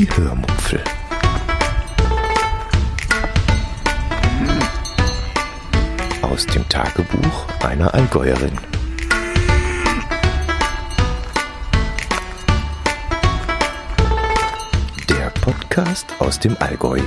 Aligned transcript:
Die 0.00 0.08
Hörmupfel. 0.16 0.82
Aus 6.22 6.46
dem 6.46 6.66
Tagebuch 6.70 7.46
einer 7.62 7.92
Allgäuerin. 7.92 8.52
Der 15.10 15.28
Podcast 15.42 16.06
aus 16.18 16.40
dem 16.40 16.56
Allgäu. 16.60 17.02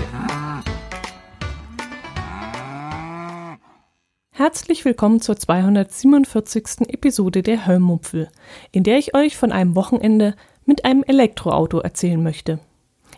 Herzlich 4.29 4.85
willkommen 4.85 5.19
zur 5.19 5.35
247. 5.35 6.89
Episode 6.89 7.41
der 7.41 7.65
Hörmupfel, 7.65 8.29
in 8.71 8.83
der 8.83 8.99
ich 8.99 9.15
euch 9.15 9.35
von 9.35 9.51
einem 9.51 9.75
Wochenende 9.75 10.35
mit 10.67 10.85
einem 10.85 11.03
Elektroauto 11.07 11.79
erzählen 11.79 12.21
möchte. 12.21 12.59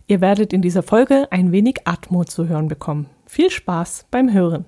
Ihr 0.08 0.22
werdet 0.22 0.54
in 0.54 0.62
dieser 0.62 0.84
Folge 0.84 1.28
ein 1.32 1.52
wenig 1.52 1.80
Atmo 1.86 2.24
zu 2.26 2.48
hören 2.48 2.68
bekommen. 2.68 3.08
Viel 3.26 3.50
Spaß 3.50 4.06
beim 4.12 4.32
Hören. 4.32 4.66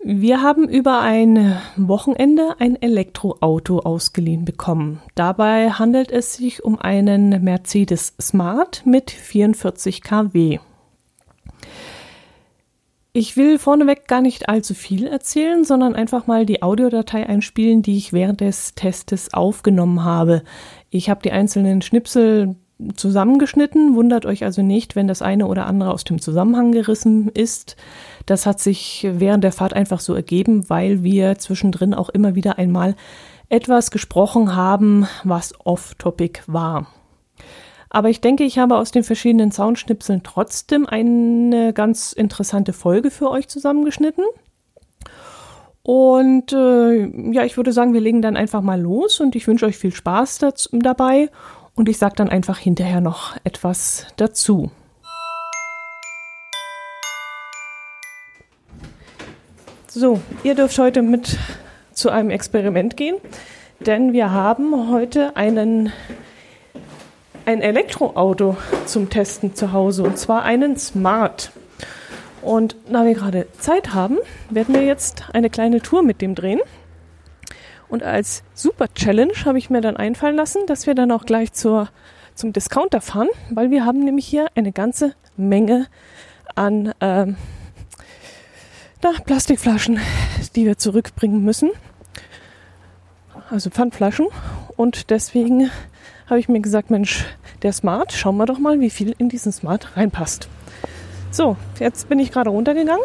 Wir 0.00 0.42
haben 0.42 0.68
über 0.68 1.00
ein 1.00 1.58
Wochenende 1.76 2.54
ein 2.60 2.80
Elektroauto 2.80 3.80
ausgeliehen 3.80 4.44
bekommen. 4.44 5.02
Dabei 5.16 5.70
handelt 5.70 6.12
es 6.12 6.34
sich 6.34 6.64
um 6.64 6.78
einen 6.78 7.42
Mercedes 7.42 8.14
Smart 8.20 8.86
mit 8.86 9.10
44 9.10 10.02
kW. 10.02 10.60
Ich 13.12 13.36
will 13.36 13.58
vorneweg 13.58 14.06
gar 14.06 14.20
nicht 14.20 14.48
allzu 14.48 14.74
viel 14.74 15.08
erzählen, 15.08 15.64
sondern 15.64 15.96
einfach 15.96 16.28
mal 16.28 16.46
die 16.46 16.62
Audiodatei 16.62 17.26
einspielen, 17.26 17.82
die 17.82 17.96
ich 17.96 18.12
während 18.12 18.40
des 18.40 18.76
Testes 18.76 19.34
aufgenommen 19.34 20.04
habe. 20.04 20.44
Ich 20.90 21.10
habe 21.10 21.22
die 21.22 21.32
einzelnen 21.32 21.82
Schnipsel 21.82 22.54
zusammengeschnitten, 22.94 23.94
wundert 23.94 24.24
euch 24.26 24.44
also 24.44 24.62
nicht, 24.62 24.94
wenn 24.94 25.08
das 25.08 25.22
eine 25.22 25.46
oder 25.46 25.66
andere 25.66 25.92
aus 25.92 26.04
dem 26.04 26.20
Zusammenhang 26.20 26.72
gerissen 26.72 27.28
ist. 27.28 27.76
Das 28.26 28.46
hat 28.46 28.60
sich 28.60 29.06
während 29.10 29.44
der 29.44 29.52
Fahrt 29.52 29.72
einfach 29.72 30.00
so 30.00 30.14
ergeben, 30.14 30.68
weil 30.70 31.02
wir 31.02 31.38
zwischendrin 31.38 31.94
auch 31.94 32.08
immer 32.08 32.34
wieder 32.34 32.58
einmal 32.58 32.94
etwas 33.48 33.90
gesprochen 33.90 34.54
haben, 34.54 35.06
was 35.24 35.54
off-topic 35.64 36.42
war. 36.46 36.86
Aber 37.90 38.10
ich 38.10 38.20
denke, 38.20 38.44
ich 38.44 38.58
habe 38.58 38.76
aus 38.76 38.90
den 38.90 39.02
verschiedenen 39.02 39.50
Soundschnipseln 39.50 40.22
trotzdem 40.22 40.86
eine 40.86 41.72
ganz 41.72 42.12
interessante 42.12 42.72
Folge 42.72 43.10
für 43.10 43.30
euch 43.30 43.48
zusammengeschnitten. 43.48 44.24
Und 45.82 46.52
äh, 46.52 47.32
ja, 47.32 47.44
ich 47.44 47.56
würde 47.56 47.72
sagen, 47.72 47.94
wir 47.94 48.02
legen 48.02 48.20
dann 48.20 48.36
einfach 48.36 48.60
mal 48.60 48.78
los 48.78 49.20
und 49.20 49.34
ich 49.34 49.46
wünsche 49.46 49.64
euch 49.64 49.78
viel 49.78 49.94
Spaß 49.94 50.36
dazu, 50.38 50.68
dabei 50.78 51.30
und 51.78 51.88
ich 51.88 51.96
sage 51.96 52.16
dann 52.16 52.28
einfach 52.28 52.58
hinterher 52.58 53.00
noch 53.00 53.36
etwas 53.44 54.06
dazu. 54.16 54.70
So, 59.86 60.20
ihr 60.42 60.54
dürft 60.54 60.78
heute 60.78 61.02
mit 61.02 61.38
zu 61.92 62.10
einem 62.10 62.30
Experiment 62.30 62.96
gehen, 62.96 63.16
denn 63.80 64.12
wir 64.12 64.32
haben 64.32 64.90
heute 64.90 65.36
einen 65.36 65.92
ein 67.46 67.62
Elektroauto 67.62 68.58
zum 68.84 69.08
Testen 69.08 69.54
zu 69.54 69.72
Hause 69.72 70.02
und 70.02 70.18
zwar 70.18 70.42
einen 70.42 70.76
Smart. 70.76 71.50
Und 72.42 72.76
da 72.90 73.06
wir 73.06 73.14
gerade 73.14 73.46
Zeit 73.58 73.94
haben, 73.94 74.18
werden 74.50 74.74
wir 74.74 74.82
jetzt 74.82 75.24
eine 75.32 75.48
kleine 75.48 75.80
Tour 75.80 76.02
mit 76.02 76.20
dem 76.20 76.34
drehen. 76.34 76.60
Und 77.88 78.02
als 78.02 78.42
Super 78.54 78.92
Challenge 78.94 79.32
habe 79.44 79.58
ich 79.58 79.70
mir 79.70 79.80
dann 79.80 79.96
einfallen 79.96 80.36
lassen, 80.36 80.66
dass 80.66 80.86
wir 80.86 80.94
dann 80.94 81.10
auch 81.10 81.24
gleich 81.24 81.52
zur, 81.52 81.88
zum 82.34 82.52
Discounter 82.52 83.00
fahren, 83.00 83.28
weil 83.50 83.70
wir 83.70 83.84
haben 83.84 84.00
nämlich 84.00 84.26
hier 84.26 84.48
eine 84.54 84.72
ganze 84.72 85.14
Menge 85.36 85.86
an 86.54 86.92
ähm, 87.00 87.36
na, 89.02 89.12
Plastikflaschen, 89.24 90.00
die 90.56 90.66
wir 90.66 90.76
zurückbringen 90.76 91.44
müssen. 91.44 91.70
Also 93.50 93.70
Pfandflaschen. 93.70 94.26
Und 94.76 95.10
deswegen 95.10 95.70
habe 96.26 96.40
ich 96.40 96.48
mir 96.48 96.60
gesagt, 96.60 96.90
Mensch, 96.90 97.24
der 97.62 97.72
Smart, 97.72 98.12
schauen 98.12 98.36
wir 98.36 98.46
doch 98.46 98.58
mal, 98.58 98.80
wie 98.80 98.90
viel 98.90 99.14
in 99.18 99.28
diesen 99.28 99.52
Smart 99.52 99.96
reinpasst. 99.96 100.48
So, 101.30 101.56
jetzt 101.78 102.08
bin 102.08 102.18
ich 102.18 102.32
gerade 102.32 102.50
runtergegangen. 102.50 103.04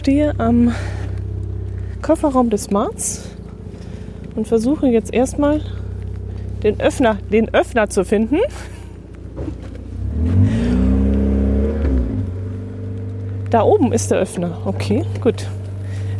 Stehe 0.00 0.34
am 0.38 0.74
Kofferraum 2.00 2.48
des 2.48 2.64
Smarts 2.64 3.28
und 4.34 4.48
versuche 4.48 4.86
jetzt 4.86 5.12
erstmal 5.12 5.60
den 6.62 6.80
Öffner, 6.80 7.18
den 7.30 7.52
Öffner 7.52 7.90
zu 7.90 8.06
finden. 8.06 8.38
Da 13.50 13.62
oben 13.62 13.92
ist 13.92 14.10
der 14.10 14.20
Öffner. 14.20 14.62
Okay, 14.64 15.04
gut. 15.20 15.46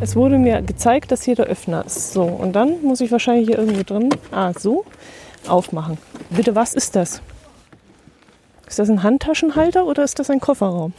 Es 0.03 0.15
wurde 0.15 0.37
mir 0.37 0.61
gezeigt, 0.61 1.11
dass 1.11 1.23
hier 1.23 1.37
der 1.37 1.47
Öffner 1.47 1.83
ist. 1.87 2.13
So, 2.13 2.25
und 2.25 2.53
dann 2.53 2.83
muss 2.83 3.01
ich 3.01 3.11
wahrscheinlich 3.11 3.49
hier 3.49 3.59
irgendwo 3.59 3.83
drin, 3.83 4.11
ah, 4.31 4.53
so, 4.53 4.85
aufmachen. 5.49 5.97
Bitte, 6.29 6.55
was 6.55 6.75
ist 6.75 6.97
das? 6.97 7.23
Ist 8.69 8.79
das 8.79 8.91
ein 8.91 9.03
Handtaschenhalter 9.03 9.87
oder 9.87 10.05
ist 10.05 10.19
das 10.19 10.29
ein 10.29 10.41
Kofferraum? 10.41 10.93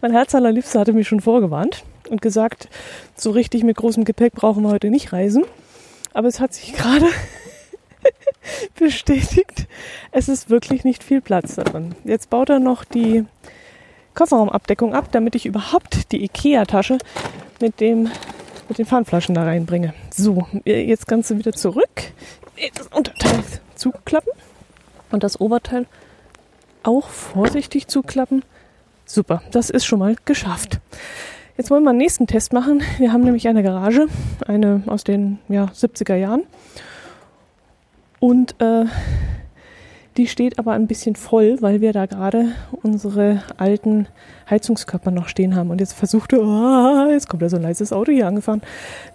Mein 0.00 0.12
Herz 0.12 0.34
allerliebster 0.34 0.80
hatte 0.80 0.92
mich 0.92 1.08
schon 1.08 1.20
vorgewarnt 1.20 1.84
und 2.10 2.22
gesagt, 2.22 2.68
so 3.16 3.30
richtig 3.30 3.64
mit 3.64 3.76
großem 3.76 4.04
Gepäck 4.04 4.34
brauchen 4.34 4.62
wir 4.62 4.70
heute 4.70 4.90
nicht 4.90 5.12
reisen. 5.12 5.44
Aber 6.12 6.28
es 6.28 6.40
hat 6.40 6.54
sich 6.54 6.72
gerade 6.76 7.06
bestätigt, 8.78 9.66
es 10.12 10.28
ist 10.28 10.50
wirklich 10.50 10.84
nicht 10.84 11.02
viel 11.02 11.20
Platz 11.20 11.54
da 11.54 11.64
drin. 11.64 11.94
Jetzt 12.04 12.30
baut 12.30 12.50
er 12.50 12.60
noch 12.60 12.84
die 12.84 13.24
Kofferraumabdeckung 14.14 14.94
ab, 14.94 15.08
damit 15.10 15.34
ich 15.34 15.46
überhaupt 15.46 16.12
die 16.12 16.22
Ikea-Tasche 16.24 16.98
mit 17.60 17.80
dem 17.80 18.10
mit 18.68 18.78
den 18.78 18.86
Pfandflaschen 18.86 19.34
da 19.34 19.44
reinbringe. 19.44 19.92
So, 20.10 20.46
jetzt 20.64 21.06
kannst 21.06 21.30
du 21.30 21.38
wieder 21.38 21.52
zurück. 21.52 22.12
Das 22.76 22.86
Unterteil 22.86 23.42
zuklappen 23.74 24.32
und 25.10 25.22
das 25.22 25.40
Oberteil 25.40 25.86
auch 26.82 27.08
vorsichtig 27.08 27.88
zuklappen. 27.88 28.42
Super, 29.06 29.42
das 29.50 29.70
ist 29.70 29.84
schon 29.84 29.98
mal 29.98 30.16
geschafft. 30.24 30.80
Jetzt 31.56 31.70
wollen 31.70 31.84
wir 31.84 31.90
einen 31.90 31.98
nächsten 31.98 32.26
Test 32.26 32.52
machen. 32.52 32.82
Wir 32.98 33.12
haben 33.12 33.22
nämlich 33.22 33.46
eine 33.46 33.62
Garage, 33.62 34.06
eine 34.46 34.82
aus 34.86 35.04
den 35.04 35.38
ja, 35.48 35.66
70er 35.66 36.16
Jahren. 36.16 36.42
Und 38.18 38.60
äh, 38.60 38.86
die 40.16 40.26
steht 40.26 40.58
aber 40.58 40.72
ein 40.72 40.86
bisschen 40.86 41.16
voll, 41.16 41.58
weil 41.60 41.80
wir 41.80 41.92
da 41.92 42.06
gerade 42.06 42.52
unsere 42.82 43.42
alten 43.56 44.08
Heizungskörper 44.48 45.10
noch 45.10 45.28
stehen 45.28 45.54
haben. 45.54 45.70
Und 45.70 45.80
jetzt 45.80 45.92
versuchte, 45.92 46.40
oh, 46.40 47.10
jetzt 47.10 47.28
kommt 47.28 47.42
da 47.42 47.48
so 47.48 47.56
ein 47.56 47.62
leises 47.62 47.92
Auto 47.92 48.10
hier 48.12 48.26
angefahren. 48.26 48.62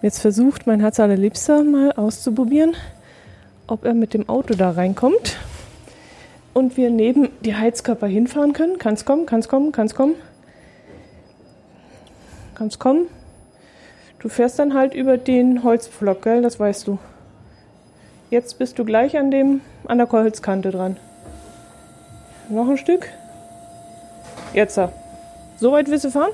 Jetzt 0.00 0.20
versucht 0.20 0.66
mein 0.66 0.80
Herz 0.80 1.00
allerliebster 1.00 1.64
mal 1.64 1.92
auszuprobieren, 1.92 2.74
ob 3.66 3.84
er 3.84 3.94
mit 3.94 4.14
dem 4.14 4.28
Auto 4.28 4.54
da 4.54 4.70
reinkommt. 4.70 5.38
Und 6.52 6.76
wir 6.76 6.90
neben 6.90 7.28
die 7.42 7.54
Heizkörper 7.54 8.06
hinfahren 8.06 8.52
können. 8.52 8.78
Kann's 8.78 9.04
kommen, 9.04 9.26
kann's 9.26 9.48
kommen, 9.48 9.72
kann's 9.72 9.94
kommen. 9.94 10.14
Kann's 12.54 12.78
kommen. 12.78 13.06
Du 14.18 14.28
fährst 14.28 14.58
dann 14.58 14.74
halt 14.74 14.94
über 14.94 15.16
den 15.16 15.62
Holzpflock, 15.62 16.22
gell? 16.22 16.42
Das 16.42 16.60
weißt 16.60 16.86
du. 16.86 16.98
Jetzt 18.30 18.58
bist 18.58 18.78
du 18.78 18.84
gleich 18.84 19.16
an, 19.16 19.30
dem, 19.30 19.60
an 19.86 19.98
der 19.98 20.10
Holzkante 20.10 20.70
dran. 20.70 20.96
Noch 22.48 22.68
ein 22.68 22.76
Stück. 22.76 23.08
Jetzt. 24.52 24.78
So 25.58 25.72
weit 25.72 25.88
willst 25.88 26.04
du 26.04 26.10
fahren? 26.10 26.32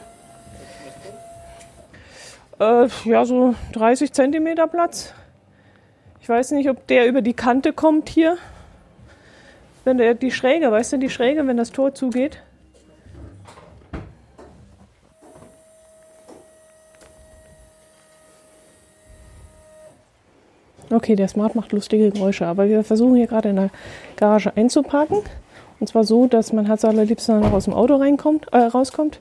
Äh, 2.59 2.89
ja, 3.05 3.25
so 3.25 3.55
30 3.73 4.13
Zentimeter 4.13 4.67
Platz. 4.67 5.13
Ich 6.21 6.29
weiß 6.29 6.53
nicht, 6.53 6.69
ob 6.71 6.87
der 6.87 7.07
über 7.07 7.23
die 7.23 7.35
Kante 7.35 7.73
kommt 7.73 8.09
hier. 8.09 8.39
Wenn 9.87 9.99
der 9.99 10.15
die 10.15 10.33
Schräge, 10.33 10.73
weißt 10.73 10.95
du, 10.95 10.99
die 10.99 11.09
Schräge, 11.09 11.47
wenn 11.47 11.57
das 11.57 11.71
Tor 11.71 11.95
zugeht. 11.95 12.43
Okay, 20.91 21.15
der 21.15 21.29
Smart 21.29 21.55
macht 21.55 21.71
lustige 21.71 22.11
Geräusche, 22.11 22.49
aber 22.49 22.69
wir 22.69 22.83
versuchen 22.83 23.15
hier 23.15 23.29
gerade 23.29 23.51
in 23.51 23.57
der 23.57 23.71
Garage 24.17 24.57
einzuparken. 24.57 25.19
Und 25.79 25.87
zwar 25.87 26.03
so, 26.03 26.27
dass 26.27 26.53
mein 26.53 26.67
Herz 26.67 26.85
allerliebster 26.85 27.39
noch 27.39 27.53
aus 27.53 27.67
dem 27.67 27.75
Auto 27.75 27.95
reinkommt, 27.95 28.49
äh, 28.53 28.59
rauskommt. 28.59 29.21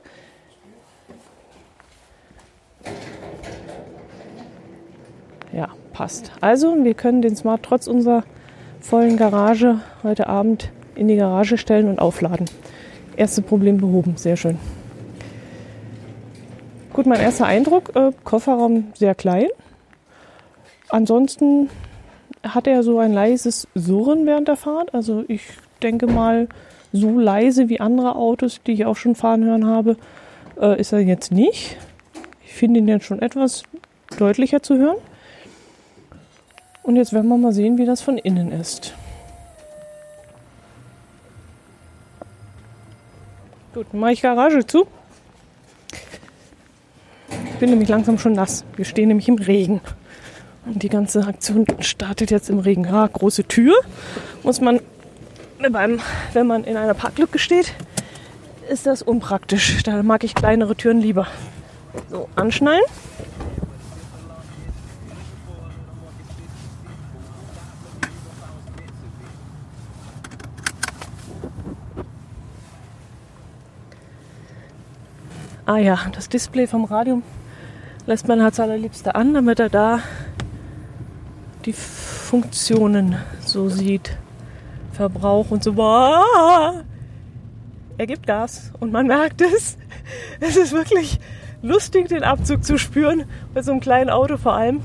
Ja, 5.52 5.68
passt. 5.92 6.32
Also, 6.40 6.74
wir 6.82 6.94
können 6.94 7.22
den 7.22 7.36
Smart 7.36 7.62
trotz 7.62 7.86
unserer 7.86 8.24
vollen 8.80 9.16
Garage 9.16 9.80
heute 10.06 10.28
Abend 10.28 10.70
in 10.94 11.08
die 11.08 11.16
Garage 11.16 11.58
stellen 11.58 11.88
und 11.88 11.98
aufladen. 11.98 12.46
Erste 13.16 13.42
Problem 13.42 13.78
behoben, 13.78 14.16
sehr 14.16 14.36
schön. 14.36 14.58
Gut, 16.92 17.06
mein 17.06 17.20
erster 17.20 17.46
Eindruck, 17.46 17.94
äh, 17.94 18.12
Kofferraum 18.24 18.92
sehr 18.94 19.14
klein. 19.14 19.48
Ansonsten 20.88 21.68
hat 22.42 22.66
er 22.66 22.82
so 22.82 22.98
ein 22.98 23.12
leises 23.12 23.68
Surren 23.74 24.24
während 24.24 24.48
der 24.48 24.56
Fahrt. 24.56 24.94
Also 24.94 25.24
ich 25.28 25.42
denke 25.82 26.06
mal, 26.06 26.48
so 26.92 27.18
leise 27.18 27.68
wie 27.68 27.80
andere 27.80 28.16
Autos, 28.16 28.60
die 28.66 28.72
ich 28.72 28.86
auch 28.86 28.96
schon 28.96 29.14
fahren 29.14 29.44
hören 29.44 29.66
habe, 29.66 29.96
äh, 30.60 30.80
ist 30.80 30.92
er 30.92 31.00
jetzt 31.00 31.32
nicht. 31.32 31.76
Ich 32.44 32.54
finde 32.54 32.80
ihn 32.80 32.88
jetzt 32.88 33.04
schon 33.04 33.20
etwas 33.20 33.64
deutlicher 34.18 34.62
zu 34.62 34.78
hören. 34.78 34.96
Und 36.82 36.96
jetzt 36.96 37.12
werden 37.12 37.28
wir 37.28 37.36
mal 37.36 37.52
sehen, 37.52 37.78
wie 37.78 37.84
das 37.84 38.00
von 38.00 38.16
innen 38.16 38.52
ist. 38.52 38.94
Gut, 43.76 43.88
dann 43.92 44.00
mache 44.00 44.12
ich 44.12 44.22
Garage 44.22 44.66
zu. 44.66 44.86
Ich 47.28 47.58
bin 47.58 47.68
nämlich 47.68 47.90
langsam 47.90 48.18
schon 48.18 48.32
nass. 48.32 48.64
Wir 48.74 48.86
stehen 48.86 49.08
nämlich 49.08 49.28
im 49.28 49.34
Regen. 49.34 49.82
Und 50.64 50.82
die 50.82 50.88
ganze 50.88 51.26
Aktion 51.26 51.66
startet 51.80 52.30
jetzt 52.30 52.48
im 52.48 52.58
Regen. 52.58 52.84
Ja, 52.84 53.06
große 53.06 53.44
Tür 53.44 53.74
muss 54.42 54.62
man 54.62 54.80
beim, 55.70 56.00
wenn 56.32 56.46
man 56.46 56.64
in 56.64 56.78
einer 56.78 56.94
Parklücke 56.94 57.38
steht, 57.38 57.74
ist 58.70 58.86
das 58.86 59.02
unpraktisch. 59.02 59.82
Da 59.82 60.02
mag 60.02 60.24
ich 60.24 60.34
kleinere 60.34 60.74
Türen 60.74 61.02
lieber. 61.02 61.26
So, 62.08 62.30
anschnallen. 62.34 62.80
Ah 75.68 75.78
ja, 75.78 75.98
das 76.12 76.28
Display 76.28 76.68
vom 76.68 76.84
Radio 76.84 77.22
lässt 78.06 78.28
man 78.28 78.40
als 78.40 78.60
allerliebster 78.60 79.16
an, 79.16 79.34
damit 79.34 79.58
er 79.58 79.68
da 79.68 79.98
die 81.64 81.72
Funktionen 81.72 83.16
so 83.44 83.68
sieht. 83.68 84.16
Verbrauch 84.92 85.50
und 85.50 85.64
so. 85.64 85.72
Boah, 85.72 86.84
er 87.98 88.06
gibt 88.06 88.28
Gas 88.28 88.70
und 88.78 88.92
man 88.92 89.08
merkt 89.08 89.40
es. 89.40 89.76
Es 90.38 90.56
ist 90.56 90.72
wirklich 90.72 91.18
lustig, 91.62 92.06
den 92.08 92.22
Abzug 92.22 92.64
zu 92.64 92.78
spüren, 92.78 93.24
bei 93.52 93.62
so 93.62 93.72
einem 93.72 93.80
kleinen 93.80 94.08
Auto 94.08 94.36
vor 94.36 94.52
allem. 94.52 94.82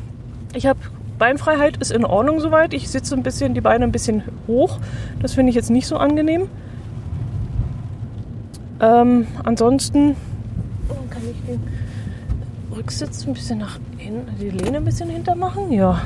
Ich 0.56 0.66
habe 0.66 0.80
Beinfreiheit, 1.20 1.78
ist 1.78 1.92
in 1.92 2.06
Ordnung 2.06 2.40
soweit. 2.40 2.74
Ich 2.74 2.90
sitze 2.90 3.14
ein 3.14 3.22
bisschen, 3.22 3.54
die 3.54 3.62
Beine 3.62 3.84
ein 3.84 3.92
bisschen 3.92 4.24
hoch. 4.48 4.80
Das 5.22 5.36
finde 5.36 5.52
ich 5.52 5.56
jetzt 5.56 5.70
nicht 5.70 5.86
so 5.86 5.98
angenehm. 5.98 6.50
Ähm, 8.80 9.28
ansonsten 9.44 10.16
den 11.52 12.76
Rücksitz 12.76 13.26
ein 13.28 13.34
bisschen 13.34 13.60
nach 13.60 13.80
hinten, 13.98 14.38
die 14.40 14.50
Lehne 14.50 14.78
ein 14.78 14.86
bisschen 14.86 15.10
hinter 15.10 15.36
machen. 15.36 15.72
Ja, 15.72 16.02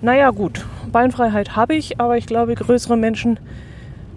naja, 0.00 0.30
gut. 0.30 0.64
Beinfreiheit 0.90 1.56
habe 1.56 1.74
ich, 1.74 2.00
aber 2.00 2.18
ich 2.18 2.26
glaube, 2.26 2.54
größere 2.54 2.96
Menschen 2.96 3.38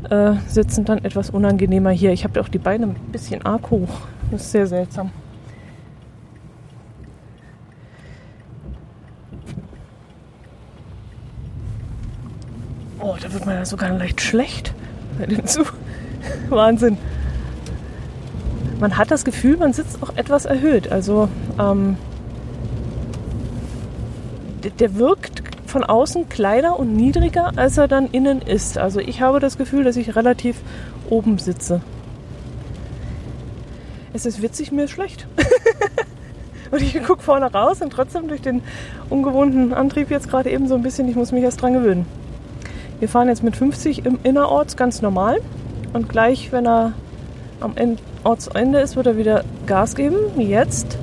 äh, 0.09 0.33
sitzen 0.47 0.85
dann 0.85 1.03
etwas 1.03 1.29
unangenehmer 1.29 1.91
hier. 1.91 2.11
Ich 2.11 2.23
habe 2.23 2.41
auch 2.41 2.49
die 2.49 2.57
Beine 2.57 2.87
ein 2.87 2.95
bisschen 3.11 3.45
arg 3.45 3.69
hoch. 3.69 4.01
Das 4.31 4.41
ist 4.41 4.51
sehr 4.51 4.67
seltsam. 4.67 5.11
Oh, 12.99 13.15
da 13.21 13.31
wird 13.31 13.45
man 13.45 13.55
ja 13.55 13.65
sogar 13.65 13.91
leicht 13.91 14.19
schlecht 14.19 14.73
bei 15.19 15.27
dem 15.27 15.45
Zug. 15.45 15.73
Wahnsinn. 16.49 16.97
Man 18.79 18.97
hat 18.97 19.11
das 19.11 19.23
Gefühl, 19.23 19.57
man 19.57 19.73
sitzt 19.73 20.03
auch 20.03 20.15
etwas 20.15 20.45
erhöht. 20.45 20.91
Also 20.91 21.29
ähm, 21.59 21.97
der 24.79 24.95
wirkt 24.95 25.43
von 25.65 25.83
außen 25.83 26.29
kleiner 26.29 26.79
und 26.79 26.95
niedriger, 26.95 27.51
als 27.55 27.77
er 27.77 27.87
dann 27.87 28.07
innen 28.07 28.41
ist. 28.41 28.77
Also 28.77 28.99
ich 28.99 29.21
habe 29.21 29.39
das 29.39 29.57
Gefühl, 29.57 29.83
dass 29.83 29.95
ich 29.97 30.15
relativ 30.15 30.57
oben 31.09 31.37
sitze. 31.37 31.81
Es 34.13 34.25
ist 34.25 34.41
witzig, 34.41 34.71
mir 34.71 34.85
ist 34.85 34.91
schlecht. 34.91 35.27
und 36.71 36.81
ich 36.81 37.01
gucke 37.03 37.21
vorne 37.21 37.51
raus 37.51 37.81
und 37.81 37.91
trotzdem 37.91 38.27
durch 38.27 38.41
den 38.41 38.61
ungewohnten 39.09 39.73
Antrieb 39.73 40.09
jetzt 40.09 40.29
gerade 40.29 40.49
eben 40.49 40.67
so 40.67 40.75
ein 40.75 40.81
bisschen, 40.81 41.09
ich 41.09 41.15
muss 41.15 41.31
mich 41.31 41.43
erst 41.43 41.61
dran 41.61 41.73
gewöhnen. 41.73 42.05
Wir 42.99 43.09
fahren 43.09 43.27
jetzt 43.27 43.43
mit 43.43 43.57
50 43.57 44.05
im 44.05 44.19
Innerorts 44.23 44.77
ganz 44.77 45.01
normal 45.01 45.41
und 45.91 46.07
gleich, 46.07 46.53
wenn 46.53 46.65
er 46.65 46.93
am 47.59 47.75
Ortsende 48.25 48.79
ist, 48.79 48.95
wird 48.95 49.05
er 49.05 49.17
wieder 49.17 49.43
Gas 49.67 49.95
geben. 49.95 50.17
Jetzt 50.37 50.97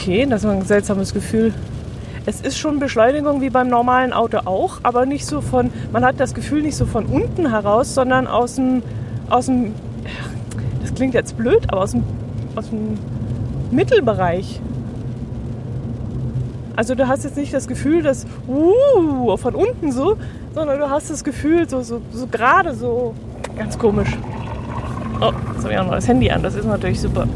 okay, 0.00 0.26
das 0.28 0.44
ist 0.44 0.50
ein 0.50 0.62
seltsames 0.62 1.14
Gefühl. 1.14 1.54
Es 2.26 2.42
ist 2.42 2.58
schon 2.58 2.78
Beschleunigung 2.78 3.40
wie 3.40 3.48
beim 3.48 3.68
normalen 3.68 4.12
Auto 4.12 4.38
auch, 4.44 4.80
aber 4.82 5.06
nicht 5.06 5.24
so 5.24 5.40
von, 5.40 5.70
man 5.92 6.04
hat 6.04 6.20
das 6.20 6.34
Gefühl 6.34 6.62
nicht 6.62 6.76
so 6.76 6.84
von 6.84 7.06
unten 7.06 7.50
heraus, 7.50 7.94
sondern 7.94 8.26
aus 8.26 8.56
dem, 8.56 8.82
aus 9.30 9.46
dem, 9.46 9.74
das 10.82 10.94
klingt 10.94 11.14
jetzt 11.14 11.36
blöd, 11.36 11.60
aber 11.68 11.82
aus 11.82 11.92
dem, 11.92 12.04
aus 12.54 12.68
dem 12.68 12.98
Mittelbereich. 13.70 14.60
Also 16.76 16.94
du 16.94 17.08
hast 17.08 17.24
jetzt 17.24 17.36
nicht 17.36 17.52
das 17.52 17.68
Gefühl, 17.68 18.02
dass 18.02 18.26
uh, 18.48 19.36
von 19.36 19.54
unten 19.54 19.92
so, 19.92 20.16
sondern 20.54 20.78
du 20.78 20.90
hast 20.90 21.10
das 21.10 21.24
Gefühl 21.24 21.68
so, 21.68 21.82
so, 21.82 22.00
so 22.12 22.26
gerade 22.26 22.74
so 22.74 23.14
ganz 23.56 23.78
komisch. 23.78 24.16
Oh, 25.20 25.32
jetzt 25.54 25.64
habe 25.64 25.72
ich 25.72 25.78
auch 25.78 25.84
noch 25.84 25.94
das 25.94 26.08
Handy 26.08 26.30
an, 26.30 26.42
das 26.42 26.54
ist 26.54 26.64
natürlich 26.66 27.00
super 27.00 27.26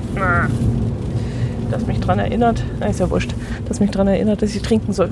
das 1.75 1.87
mich 1.87 2.01
daran 2.01 2.21
erinnert, 2.21 2.63
na, 2.79 2.87
ist 2.87 3.01
ja 3.01 3.11
wurscht, 3.11 3.35
das 3.67 3.81
mich 3.81 3.91
daran 3.91 4.09
erinnert, 4.09 4.43
dass 4.43 4.55
ich 4.55 4.63
trinken 4.63 4.93
soll. 4.93 5.11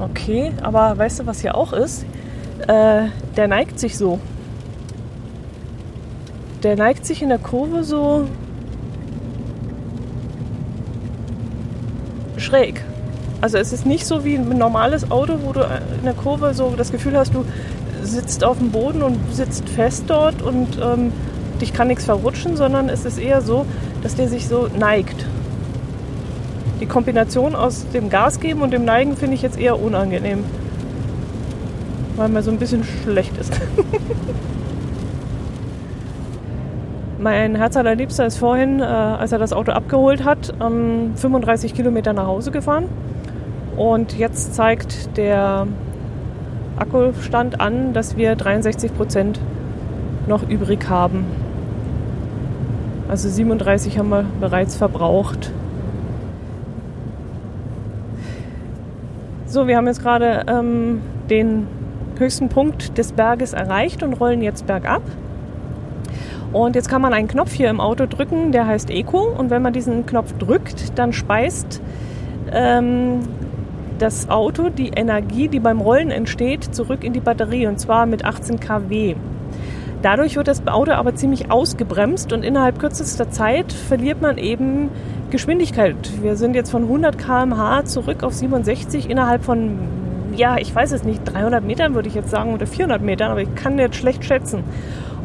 Okay, 0.00 0.52
aber 0.62 0.96
weißt 0.96 1.20
du, 1.20 1.26
was 1.26 1.40
hier 1.40 1.54
auch 1.54 1.72
ist? 1.72 2.04
Äh, 2.66 3.08
der 3.36 3.48
neigt 3.48 3.78
sich 3.78 3.98
so. 3.98 4.18
Der 6.62 6.76
neigt 6.76 7.04
sich 7.04 7.22
in 7.22 7.28
der 7.28 7.38
Kurve 7.38 7.84
so 7.84 8.26
schräg. 12.36 12.82
Also 13.42 13.58
es 13.58 13.72
ist 13.72 13.84
nicht 13.86 14.06
so 14.06 14.24
wie 14.24 14.36
ein 14.36 14.48
normales 14.56 15.10
Auto, 15.10 15.36
wo 15.42 15.52
du 15.52 15.62
in 15.62 16.04
der 16.04 16.14
Kurve 16.14 16.54
so 16.54 16.74
das 16.76 16.92
Gefühl 16.92 17.16
hast, 17.16 17.34
du 17.34 17.44
sitzt 18.00 18.44
auf 18.44 18.58
dem 18.58 18.70
Boden 18.70 19.02
und 19.02 19.18
sitzt 19.32 19.68
fest 19.68 20.04
dort 20.06 20.42
und 20.42 20.78
ähm, 20.80 21.12
dich 21.60 21.72
kann 21.72 21.88
nichts 21.88 22.04
verrutschen, 22.04 22.56
sondern 22.56 22.88
es 22.88 23.04
ist 23.04 23.18
eher 23.18 23.40
so, 23.40 23.66
dass 24.04 24.14
der 24.14 24.28
sich 24.28 24.46
so 24.46 24.68
neigt. 24.78 25.26
Die 26.80 26.86
Kombination 26.86 27.56
aus 27.56 27.84
dem 27.92 28.10
Gas 28.10 28.38
geben 28.38 28.62
und 28.62 28.72
dem 28.72 28.84
Neigen 28.84 29.16
finde 29.16 29.34
ich 29.34 29.42
jetzt 29.42 29.58
eher 29.58 29.80
unangenehm. 29.80 30.44
Weil 32.14 32.28
mir 32.28 32.44
so 32.44 32.52
ein 32.52 32.58
bisschen 32.58 32.84
schlecht 32.84 33.36
ist. 33.38 33.52
mein 37.18 37.56
Herz 37.56 37.76
allerliebster 37.76 38.24
ist 38.24 38.36
vorhin, 38.36 38.78
äh, 38.78 38.84
als 38.84 39.32
er 39.32 39.40
das 39.40 39.52
Auto 39.52 39.72
abgeholt 39.72 40.24
hat, 40.24 40.54
ähm, 40.60 41.16
35 41.16 41.74
Kilometer 41.74 42.12
nach 42.12 42.28
Hause 42.28 42.52
gefahren. 42.52 42.84
Und 43.76 44.18
jetzt 44.18 44.54
zeigt 44.54 45.16
der 45.16 45.66
Akkustand 46.76 47.60
an, 47.60 47.92
dass 47.92 48.16
wir 48.16 48.36
63 48.36 48.94
Prozent 48.96 49.40
noch 50.26 50.48
übrig 50.48 50.88
haben. 50.88 51.26
Also 53.08 53.28
37 53.28 53.98
haben 53.98 54.08
wir 54.08 54.24
bereits 54.40 54.76
verbraucht. 54.76 55.50
So, 59.46 59.66
wir 59.66 59.76
haben 59.76 59.86
jetzt 59.86 60.02
gerade 60.02 60.44
ähm, 60.48 61.02
den 61.28 61.66
höchsten 62.18 62.48
Punkt 62.48 62.96
des 62.96 63.12
Berges 63.12 63.52
erreicht 63.52 64.02
und 64.02 64.14
rollen 64.14 64.40
jetzt 64.40 64.66
bergab. 64.66 65.02
Und 66.52 66.74
jetzt 66.74 66.88
kann 66.88 67.02
man 67.02 67.12
einen 67.12 67.28
Knopf 67.28 67.52
hier 67.52 67.70
im 67.70 67.80
Auto 67.80 68.06
drücken, 68.06 68.52
der 68.52 68.66
heißt 68.66 68.90
Eco. 68.90 69.22
Und 69.22 69.50
wenn 69.50 69.62
man 69.62 69.72
diesen 69.72 70.06
Knopf 70.06 70.32
drückt, 70.38 70.98
dann 70.98 71.12
speist 71.12 71.82
ähm, 72.50 73.20
das 74.02 74.28
Auto 74.28 74.68
die 74.68 74.88
Energie, 74.88 75.46
die 75.46 75.60
beim 75.60 75.80
Rollen 75.80 76.10
entsteht, 76.10 76.74
zurück 76.74 77.04
in 77.04 77.12
die 77.12 77.20
Batterie 77.20 77.68
und 77.68 77.78
zwar 77.78 78.04
mit 78.04 78.24
18 78.24 78.58
kW. 78.58 79.14
Dadurch 80.02 80.34
wird 80.34 80.48
das 80.48 80.66
Auto 80.66 80.90
aber 80.90 81.14
ziemlich 81.14 81.52
ausgebremst 81.52 82.32
und 82.32 82.44
innerhalb 82.44 82.80
kürzester 82.80 83.30
Zeit 83.30 83.72
verliert 83.72 84.20
man 84.20 84.38
eben 84.38 84.90
Geschwindigkeit. 85.30 85.94
Wir 86.20 86.34
sind 86.34 86.56
jetzt 86.56 86.72
von 86.72 86.82
100 86.82 87.16
km/h 87.16 87.84
zurück 87.84 88.24
auf 88.24 88.34
67 88.34 89.08
innerhalb 89.08 89.44
von, 89.44 89.78
ja, 90.34 90.56
ich 90.58 90.74
weiß 90.74 90.90
es 90.90 91.04
nicht, 91.04 91.22
300 91.24 91.62
Metern 91.62 91.94
würde 91.94 92.08
ich 92.08 92.16
jetzt 92.16 92.30
sagen 92.30 92.54
oder 92.54 92.66
400 92.66 93.02
Metern, 93.02 93.30
aber 93.30 93.42
ich 93.42 93.54
kann 93.54 93.78
jetzt 93.78 93.94
schlecht 93.94 94.24
schätzen. 94.24 94.64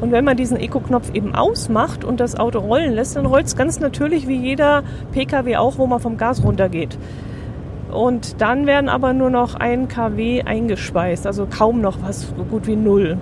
Und 0.01 0.11
wenn 0.11 0.23
man 0.23 0.37
diesen 0.37 0.59
Eco-Knopf 0.59 1.11
eben 1.15 1.33
ausmacht 1.33 2.03
und 2.03 2.19
das 2.19 2.39
Auto 2.39 2.59
rollen 2.59 2.93
lässt, 2.93 3.15
dann 3.15 3.25
rollt 3.25 3.47
es 3.47 3.55
ganz 3.55 3.79
natürlich 3.79 4.27
wie 4.27 4.37
jeder 4.37 4.83
Pkw 5.13 5.55
auch, 5.55 5.79
wo 5.79 5.87
man 5.87 5.99
vom 5.99 6.17
Gas 6.17 6.43
runtergeht. 6.43 6.95
Und 7.97 8.41
dann 8.41 8.67
werden 8.67 8.89
aber 8.89 9.11
nur 9.13 9.31
noch 9.31 9.55
1 9.55 9.91
kW 9.91 10.43
eingespeist, 10.43 11.25
also 11.25 11.47
kaum 11.47 11.81
noch 11.81 11.97
was, 12.03 12.27
so 12.37 12.43
gut 12.43 12.67
wie 12.67 12.75
null. 12.75 13.17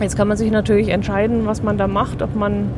Jetzt 0.00 0.16
kann 0.16 0.26
man 0.26 0.36
sich 0.36 0.50
natürlich 0.50 0.88
entscheiden, 0.88 1.46
was 1.46 1.62
man 1.62 1.78
da 1.78 1.86
macht, 1.86 2.20
ob 2.20 2.34
man 2.34 2.70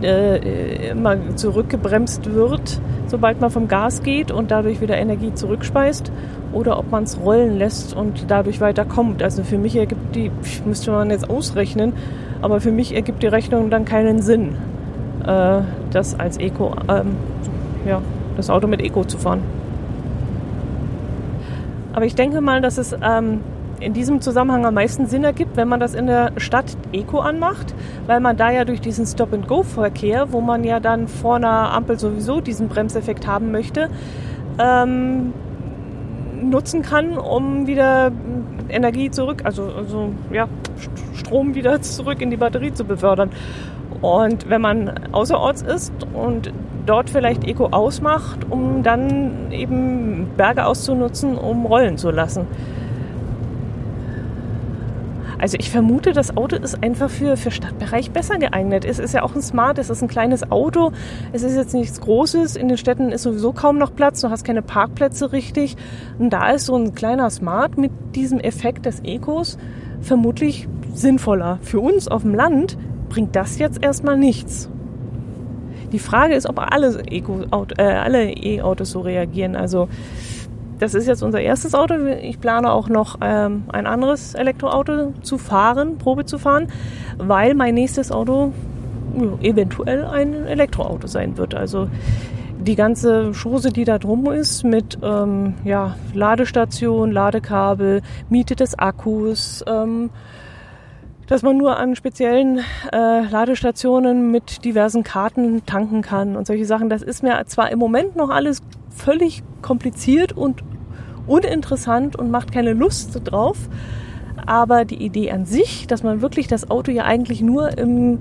äh, 0.00 0.90
immer 0.90 1.16
zurückgebremst 1.34 2.32
wird, 2.32 2.80
sobald 3.08 3.40
man 3.40 3.50
vom 3.50 3.66
Gas 3.66 4.04
geht 4.04 4.30
und 4.30 4.52
dadurch 4.52 4.80
wieder 4.80 4.96
Energie 4.96 5.34
zurückspeist 5.34 6.12
oder 6.52 6.78
ob 6.78 6.92
man 6.92 7.02
es 7.02 7.18
rollen 7.18 7.58
lässt 7.58 7.96
und 7.96 8.26
dadurch 8.28 8.60
weiterkommt. 8.60 9.24
Also 9.24 9.42
für 9.42 9.58
mich 9.58 9.74
ergibt 9.74 10.14
die, 10.14 10.30
müsste 10.64 10.92
man 10.92 11.10
jetzt 11.10 11.28
ausrechnen, 11.28 11.94
aber 12.42 12.60
für 12.60 12.70
mich 12.70 12.94
ergibt 12.94 13.24
die 13.24 13.28
Rechnung 13.28 13.70
dann 13.70 13.84
keinen 13.84 14.22
Sinn, 14.22 14.54
äh, 15.26 15.62
das 15.90 16.16
als 16.20 16.36
Eco, 16.36 16.76
ähm, 16.88 17.16
ja, 17.84 18.00
das 18.38 18.48
Auto 18.48 18.66
mit 18.66 18.80
Eco 18.80 19.04
zu 19.04 19.18
fahren. 19.18 19.42
Aber 21.92 22.06
ich 22.06 22.14
denke 22.14 22.40
mal, 22.40 22.60
dass 22.60 22.78
es 22.78 22.96
ähm, 23.02 23.40
in 23.80 23.92
diesem 23.92 24.20
Zusammenhang 24.20 24.64
am 24.64 24.74
meisten 24.74 25.06
Sinn 25.06 25.24
ergibt, 25.24 25.56
wenn 25.56 25.68
man 25.68 25.80
das 25.80 25.94
in 25.94 26.06
der 26.06 26.32
Stadt 26.36 26.76
Eco 26.92 27.18
anmacht, 27.18 27.74
weil 28.06 28.20
man 28.20 28.36
da 28.36 28.50
ja 28.50 28.64
durch 28.64 28.80
diesen 28.80 29.04
Stop-and-Go-Verkehr, 29.06 30.32
wo 30.32 30.40
man 30.40 30.64
ja 30.64 30.80
dann 30.80 31.08
vor 31.08 31.36
einer 31.36 31.72
Ampel 31.72 31.98
sowieso 31.98 32.40
diesen 32.40 32.68
Bremseffekt 32.68 33.26
haben 33.26 33.50
möchte, 33.50 33.88
ähm, 34.58 35.32
nutzen 36.40 36.82
kann, 36.82 37.18
um 37.18 37.66
wieder 37.66 38.12
Energie 38.68 39.10
zurück, 39.10 39.42
also, 39.44 39.64
also 39.64 40.10
ja, 40.32 40.46
Strom 41.14 41.54
wieder 41.54 41.80
zurück 41.82 42.20
in 42.20 42.30
die 42.30 42.36
Batterie 42.36 42.72
zu 42.72 42.84
befördern. 42.84 43.30
Und 44.00 44.48
wenn 44.48 44.60
man 44.60 44.92
außerorts 45.12 45.62
ist 45.62 45.92
und 46.14 46.52
dort 46.86 47.10
vielleicht 47.10 47.44
Eco 47.44 47.66
ausmacht, 47.66 48.46
um 48.48 48.82
dann 48.82 49.50
eben 49.50 50.30
Berge 50.36 50.64
auszunutzen, 50.64 51.36
um 51.36 51.66
rollen 51.66 51.98
zu 51.98 52.10
lassen. 52.10 52.46
Also 55.40 55.56
ich 55.60 55.70
vermute, 55.70 56.12
das 56.12 56.36
Auto 56.36 56.56
ist 56.56 56.82
einfach 56.82 57.08
für, 57.08 57.36
für 57.36 57.52
Stadtbereich 57.52 58.10
besser 58.10 58.38
geeignet. 58.38 58.84
Es 58.84 58.98
ist 58.98 59.14
ja 59.14 59.22
auch 59.22 59.36
ein 59.36 59.42
Smart, 59.42 59.78
es 59.78 59.88
ist 59.88 60.02
ein 60.02 60.08
kleines 60.08 60.50
Auto, 60.50 60.90
es 61.32 61.44
ist 61.44 61.54
jetzt 61.54 61.74
nichts 61.74 62.00
Großes. 62.00 62.56
In 62.56 62.66
den 62.66 62.76
Städten 62.76 63.12
ist 63.12 63.22
sowieso 63.22 63.52
kaum 63.52 63.78
noch 63.78 63.94
Platz, 63.94 64.20
du 64.20 64.30
hast 64.30 64.44
keine 64.44 64.62
Parkplätze 64.62 65.30
richtig. 65.30 65.76
Und 66.18 66.30
da 66.30 66.50
ist 66.50 66.66
so 66.66 66.74
ein 66.74 66.92
kleiner 66.92 67.30
Smart 67.30 67.78
mit 67.78 67.92
diesem 68.16 68.40
Effekt 68.40 68.84
des 68.84 69.00
Ecos 69.04 69.58
vermutlich 70.00 70.68
sinnvoller. 70.92 71.60
Für 71.62 71.80
uns 71.80 72.08
auf 72.08 72.22
dem 72.22 72.34
Land 72.34 72.76
bringt 73.08 73.36
das 73.36 73.58
jetzt 73.58 73.82
erstmal 73.82 74.16
nichts. 74.16 74.68
Die 75.92 75.98
Frage 75.98 76.34
ist, 76.34 76.48
ob 76.48 76.58
alle 76.58 77.02
äh, 77.02 78.56
E-Autos 78.56 78.90
so 78.90 79.00
reagieren. 79.00 79.56
Also 79.56 79.88
das 80.78 80.94
ist 80.94 81.06
jetzt 81.06 81.22
unser 81.22 81.40
erstes 81.40 81.74
Auto. 81.74 81.94
Ich 82.22 82.40
plane 82.40 82.70
auch 82.70 82.88
noch 82.88 83.18
ähm, 83.20 83.64
ein 83.68 83.86
anderes 83.86 84.34
Elektroauto 84.34 85.12
zu 85.22 85.38
fahren, 85.38 85.98
Probe 85.98 86.24
zu 86.24 86.38
fahren, 86.38 86.68
weil 87.16 87.54
mein 87.54 87.74
nächstes 87.74 88.12
Auto 88.12 88.52
ja, 89.18 89.48
eventuell 89.48 90.04
ein 90.04 90.46
Elektroauto 90.46 91.06
sein 91.06 91.36
wird. 91.36 91.54
Also 91.54 91.88
die 92.60 92.76
ganze 92.76 93.32
Chose, 93.32 93.70
die 93.70 93.84
da 93.84 93.98
drum 93.98 94.30
ist, 94.30 94.64
mit 94.64 94.98
ähm, 95.02 95.54
ja, 95.64 95.96
Ladestation, 96.12 97.12
Ladekabel, 97.12 98.02
Miete 98.28 98.56
des 98.56 98.78
Akkus, 98.78 99.64
ähm, 99.66 100.10
dass 101.28 101.42
man 101.42 101.58
nur 101.58 101.76
an 101.76 101.94
speziellen 101.94 102.60
äh, 102.90 103.20
Ladestationen 103.30 104.30
mit 104.30 104.64
diversen 104.64 105.04
Karten 105.04 105.64
tanken 105.66 106.02
kann 106.02 106.36
und 106.36 106.46
solche 106.46 106.64
Sachen. 106.64 106.88
Das 106.88 107.02
ist 107.02 107.22
mir 107.22 107.40
zwar 107.46 107.70
im 107.70 107.78
Moment 107.78 108.16
noch 108.16 108.30
alles 108.30 108.62
völlig 108.90 109.42
kompliziert 109.60 110.32
und 110.32 110.64
uninteressant 111.26 112.16
und 112.16 112.30
macht 112.30 112.50
keine 112.50 112.72
Lust 112.72 113.20
drauf. 113.24 113.58
Aber 114.46 114.86
die 114.86 115.02
Idee 115.02 115.30
an 115.30 115.44
sich, 115.44 115.86
dass 115.86 116.02
man 116.02 116.22
wirklich 116.22 116.48
das 116.48 116.70
Auto 116.70 116.90
ja 116.90 117.04
eigentlich 117.04 117.42
nur 117.42 117.76
im, 117.76 118.20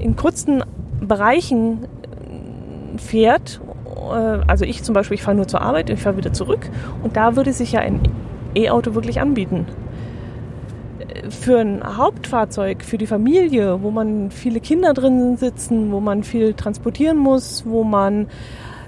in 0.00 0.16
kurzen 0.16 0.64
Bereichen 1.00 1.84
äh, 1.84 2.98
fährt, 2.98 3.60
äh, 3.86 4.40
also 4.48 4.64
ich 4.64 4.82
zum 4.82 4.94
Beispiel, 4.94 5.14
ich 5.14 5.22
fahre 5.22 5.36
nur 5.36 5.46
zur 5.46 5.60
Arbeit, 5.60 5.90
ich 5.90 6.00
fahre 6.00 6.16
wieder 6.16 6.32
zurück 6.32 6.68
und 7.04 7.16
da 7.16 7.36
würde 7.36 7.52
sich 7.52 7.70
ja 7.70 7.80
ein 7.80 8.00
E-Auto 8.56 8.96
wirklich 8.96 9.20
anbieten. 9.20 9.66
Für 11.30 11.58
ein 11.58 11.82
Hauptfahrzeug, 11.96 12.82
für 12.82 12.98
die 12.98 13.06
Familie, 13.06 13.82
wo 13.82 13.90
man 13.90 14.30
viele 14.30 14.60
Kinder 14.60 14.94
drin 14.94 15.36
sitzen, 15.36 15.92
wo 15.92 16.00
man 16.00 16.22
viel 16.22 16.54
transportieren 16.54 17.18
muss, 17.18 17.64
wo 17.66 17.84
man 17.84 18.28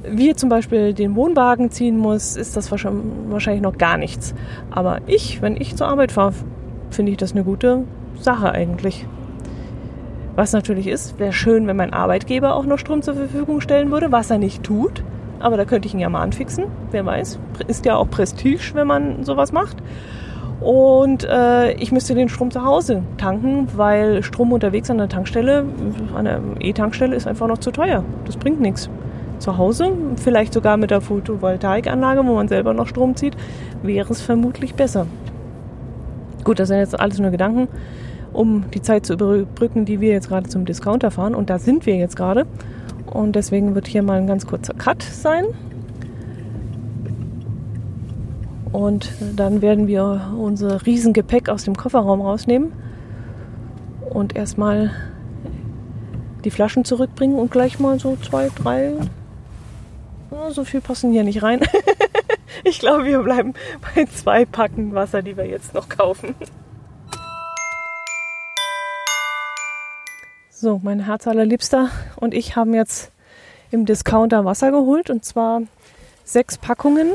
wie 0.02 0.35
zum 0.35 0.49
Beispiel 0.49 0.94
den 0.94 1.14
Wohnwagen 1.14 1.70
ziehen 1.70 1.99
muss, 1.99 2.37
ist 2.37 2.56
das 2.56 2.70
wahrscheinlich 2.70 3.62
noch 3.62 3.76
gar 3.76 3.99
nichts. 3.99 4.35
Aber 4.70 5.00
ich, 5.06 5.42
wenn 5.42 5.56
ich 5.56 5.76
zur 5.76 5.88
Arbeit 5.88 6.12
fahre, 6.12 6.32
finde 6.90 7.12
ich 7.12 7.18
das 7.18 7.32
eine 7.32 7.44
gute 7.44 7.85
Sache 8.18 8.52
eigentlich. 8.52 9.06
Was 10.37 10.52
natürlich 10.52 10.87
ist, 10.87 11.18
wäre 11.18 11.32
schön, 11.32 11.66
wenn 11.66 11.76
mein 11.76 11.92
Arbeitgeber 11.92 12.54
auch 12.54 12.64
noch 12.64 12.78
Strom 12.78 13.02
zur 13.02 13.14
Verfügung 13.14 13.61
stellen 13.61 13.90
würde, 13.90 14.11
was 14.12 14.30
er 14.30 14.38
nicht 14.38 14.62
tut. 14.62 15.02
Aber 15.38 15.56
da 15.56 15.64
könnte 15.64 15.88
ich 15.88 15.94
ihn 15.94 16.00
ja 16.00 16.09
mal 16.09 16.23
anfixen. 16.23 16.64
Wer 16.90 17.04
weiß. 17.04 17.38
Ist 17.66 17.85
ja 17.85 17.97
auch 17.97 18.09
Prestige, 18.09 18.73
wenn 18.75 18.87
man 18.87 19.25
sowas 19.25 19.52
macht. 19.52 19.78
Und 20.61 21.25
äh, 21.25 21.73
ich 21.73 21.90
müsste 21.90 22.14
den 22.14 22.29
Strom 22.29 22.50
zu 22.50 22.64
Hause 22.64 23.02
tanken, 23.17 23.69
weil 23.76 24.23
Strom 24.23 24.52
unterwegs 24.52 24.90
an 24.90 24.99
der 24.99 25.09
Tankstelle, 25.09 25.64
an 26.14 26.25
der 26.26 26.40
E-Tankstelle 26.61 27.17
ist 27.17 27.26
einfach 27.26 27.47
noch 27.47 27.59
zu 27.59 27.71
teuer. 27.71 28.05
Das 28.26 28.37
bringt 28.37 28.61
nichts 28.61 28.90
zu 29.38 29.57
Hause, 29.57 29.93
vielleicht 30.17 30.52
sogar 30.52 30.76
mit 30.76 30.90
der 30.90 31.00
Photovoltaikanlage, 31.00 32.26
wo 32.26 32.35
man 32.35 32.49
selber 32.49 32.75
noch 32.75 32.87
Strom 32.87 33.17
zieht, 33.17 33.37
wäre 33.83 34.12
es 34.12 34.21
vermutlich 34.21 34.75
besser. 34.75 35.07
Gut, 36.45 36.59
das 36.59 36.69
sind 36.69 36.79
jetzt 36.79 36.99
alles 36.99 37.19
nur 37.19 37.31
Gedanken, 37.31 37.69
um 38.33 38.64
die 38.75 38.83
Zeit 38.83 39.07
zu 39.07 39.14
überbrücken, 39.14 39.87
die 39.87 40.00
wir 40.00 40.11
jetzt 40.11 40.29
gerade 40.29 40.49
zum 40.49 40.67
Discounter 40.67 41.11
fahren. 41.11 41.35
Und 41.35 41.49
da 41.49 41.59
sind 41.59 41.87
wir 41.87 41.97
jetzt 41.97 42.17
gerade. 42.17 42.47
Und 43.07 43.35
deswegen 43.35 43.75
wird 43.75 43.88
hier 43.88 44.02
mal 44.02 44.19
ein 44.19 44.26
ganz 44.26 44.47
kurzer 44.47 44.75
Cut 44.75 45.02
sein. 45.02 45.45
Und 48.72 49.12
dann 49.36 49.62
werden 49.62 49.86
wir 49.86 50.32
unser 50.38 50.86
Riesengepäck 50.86 51.48
aus 51.48 51.64
dem 51.64 51.76
Kofferraum 51.76 52.20
rausnehmen 52.20 52.72
und 54.10 54.36
erstmal 54.36 54.92
die 56.44 56.50
Flaschen 56.50 56.84
zurückbringen 56.84 57.38
und 57.38 57.50
gleich 57.50 57.78
mal 57.78 57.98
so 57.98 58.16
zwei, 58.16 58.48
drei 58.54 58.94
so 60.50 60.64
viel 60.64 60.80
passen 60.80 61.12
hier 61.12 61.24
nicht 61.24 61.42
rein. 61.42 61.60
ich 62.64 62.78
glaube, 62.78 63.04
wir 63.04 63.20
bleiben 63.22 63.54
bei 63.94 64.04
zwei 64.06 64.44
Packen 64.44 64.94
Wasser, 64.94 65.22
die 65.22 65.36
wir 65.36 65.46
jetzt 65.46 65.74
noch 65.74 65.88
kaufen. 65.88 66.34
So, 70.50 70.80
mein 70.82 71.00
Herz 71.00 71.26
allerliebster 71.26 71.88
und 72.16 72.34
ich 72.34 72.54
haben 72.54 72.74
jetzt 72.74 73.12
im 73.70 73.86
Discounter 73.86 74.44
Wasser 74.44 74.70
geholt 74.70 75.08
und 75.08 75.24
zwar 75.24 75.62
sechs 76.24 76.58
Packungen, 76.58 77.12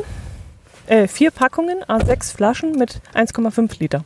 äh, 0.87 1.07
vier 1.07 1.31
Packungen, 1.31 1.77
sechs 2.05 2.31
Flaschen 2.31 2.73
mit 2.73 3.01
1,5 3.13 3.79
Liter. 3.79 4.03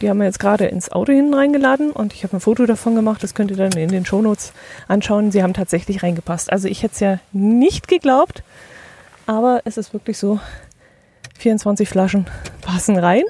Die 0.00 0.10
haben 0.10 0.18
wir 0.18 0.26
jetzt 0.26 0.40
gerade 0.40 0.66
ins 0.66 0.90
Auto 0.90 1.12
hinten 1.12 1.34
reingeladen 1.34 1.90
und 1.90 2.12
ich 2.12 2.24
habe 2.24 2.36
ein 2.36 2.40
Foto 2.40 2.66
davon 2.66 2.94
gemacht. 2.94 3.22
Das 3.22 3.34
könnt 3.34 3.50
ihr 3.50 3.56
dann 3.56 3.72
in 3.72 3.88
den 3.88 4.04
Shownotes 4.04 4.52
anschauen. 4.88 5.30
Sie 5.30 5.42
haben 5.42 5.54
tatsächlich 5.54 6.02
reingepasst. 6.02 6.52
Also 6.52 6.68
ich 6.68 6.82
hätte 6.82 6.94
es 6.94 7.00
ja 7.00 7.18
nicht 7.32 7.88
geglaubt, 7.88 8.42
aber 9.26 9.62
es 9.64 9.76
ist 9.76 9.92
wirklich 9.92 10.18
so. 10.18 10.40
24 11.38 11.88
Flaschen 11.88 12.26
passen 12.62 12.96
rein. 12.96 13.24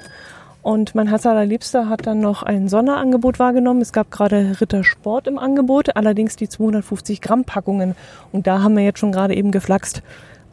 Und 0.62 0.94
mein 0.94 1.08
Herz 1.08 1.26
allerliebster 1.26 1.90
hat 1.90 2.06
dann 2.06 2.20
noch 2.20 2.42
ein 2.42 2.68
Sonderangebot 2.68 3.38
wahrgenommen. 3.38 3.82
Es 3.82 3.92
gab 3.92 4.10
gerade 4.10 4.56
Rittersport 4.60 5.26
im 5.26 5.38
Angebot, 5.38 5.94
allerdings 5.94 6.36
die 6.36 6.48
250 6.48 7.20
Gramm 7.20 7.44
Packungen. 7.44 7.94
Und 8.32 8.46
da 8.46 8.62
haben 8.62 8.76
wir 8.76 8.84
jetzt 8.84 8.98
schon 8.98 9.12
gerade 9.12 9.34
eben 9.34 9.50
geflaxt, 9.50 10.02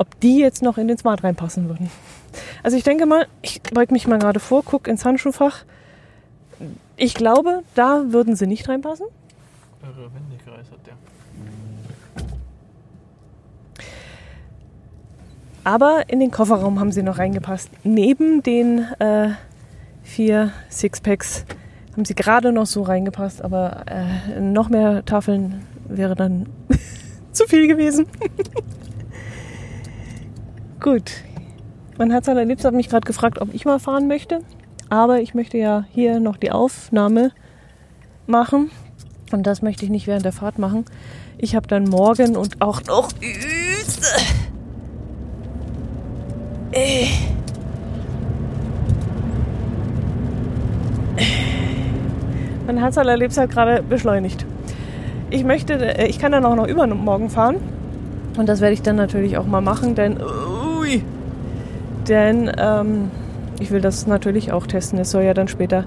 ob 0.02 0.20
die 0.20 0.40
jetzt 0.40 0.64
noch 0.64 0.80
in 0.80 0.88
den 0.88 0.98
Smart 0.98 1.24
reinpassen 1.24 1.70
würden. 1.70 1.92
Also 2.64 2.76
ich 2.76 2.84
denke 2.84 3.06
mal, 3.06 3.28
ich 3.44 3.62
beug 3.62 3.92
mich 3.92 4.08
mal 4.08 4.18
gerade 4.18 4.40
vor, 4.40 4.64
guck 4.66 4.88
ins 4.88 5.06
Handschuhfach. 5.06 5.64
Ich 6.98 7.14
glaube, 7.14 7.62
da 7.76 8.06
würden 8.08 8.36
sie 8.36 8.48
nicht 8.48 8.68
reinpassen. 8.68 9.06
Irre 9.84 10.10
Wendekreis 10.12 10.72
hat 10.72 10.80
der. 10.88 10.94
Aber 15.64 16.06
in 16.08 16.20
den 16.20 16.32
Kofferraum 16.32 16.80
haben 16.80 16.92
sie 16.92 17.04
noch 17.04 17.20
reingepasst. 17.20 17.70
Neben 17.84 18.42
den 18.42 18.80
äh, 18.98 19.30
vier 20.02 20.52
Sixpacks 20.72 21.46
haben 21.92 22.06
sie 22.06 22.16
gerade 22.16 22.52
noch 22.52 22.66
so 22.66 22.82
reingepasst, 22.82 23.44
aber 23.44 23.86
äh, 23.86 24.40
noch 24.40 24.70
mehr 24.70 25.06
Tafeln 25.06 25.62
wäre 25.88 26.16
dann 26.16 26.50
zu 27.32 27.46
viel 27.46 27.68
gewesen. 27.68 28.08
Gut. 30.82 31.12
Mein 32.00 32.10
Herz 32.10 32.28
aller 32.28 32.40
allerliebst 32.40 32.66
hat 32.66 32.74
mich 32.74 32.90
gerade 32.90 33.06
gefragt, 33.06 33.40
ob 33.40 33.54
ich 33.54 33.66
mal 33.66 33.78
fahren 33.78 34.08
möchte. 34.08 34.40
Aber 34.90 35.22
ich 35.22 35.36
möchte 35.36 35.60
ja 35.60 35.86
hier 35.92 36.20
noch 36.20 36.38
die 36.38 36.52
Aufnahme 36.52 37.32
machen. 38.26 38.72
Und 39.32 39.46
das 39.46 39.62
möchte 39.62 39.86
ich 39.86 39.92
nicht 39.92 40.08
während 40.08 40.26
der 40.26 40.32
Fahrt 40.32 40.58
machen. 40.58 40.86
Ich 41.38 41.56
habe 41.56 41.68
dann 41.68 41.84
morgen 41.84 42.36
und 42.36 42.64
auch 42.64 42.82
noch 42.86 43.12
äh, 46.72 47.06
Mein 52.66 52.78
Herz 52.80 52.98
aller 52.98 53.12
allerliebst 53.12 53.38
hat 53.38 53.52
gerade 53.52 53.84
beschleunigt. 53.84 54.48
Ich 55.30 55.44
möchte, 55.44 55.74
äh, 55.74 56.08
ich 56.08 56.18
kann 56.18 56.32
dann 56.32 56.44
auch 56.44 56.56
noch 56.56 56.68
übermorgen 56.68 57.30
fahren. 57.30 57.58
Und 58.36 58.50
das 58.50 58.62
werde 58.62 58.74
ich 58.74 58.82
dann 58.82 58.96
natürlich 58.96 59.38
auch 59.38 59.46
mal 59.46 59.62
machen, 59.62 59.94
denn 59.94 60.18
äh, 60.18 60.24
ui, 60.92 61.04
denn 62.08 62.52
ähm, 62.58 63.12
ich 63.60 63.72
will 63.72 63.82
das 63.82 64.08
natürlich 64.08 64.52
auch 64.52 64.68
testen. 64.68 65.00
Es 65.00 65.12
soll 65.12 65.24
ja 65.24 65.34
dann 65.34 65.48
später 65.48 65.86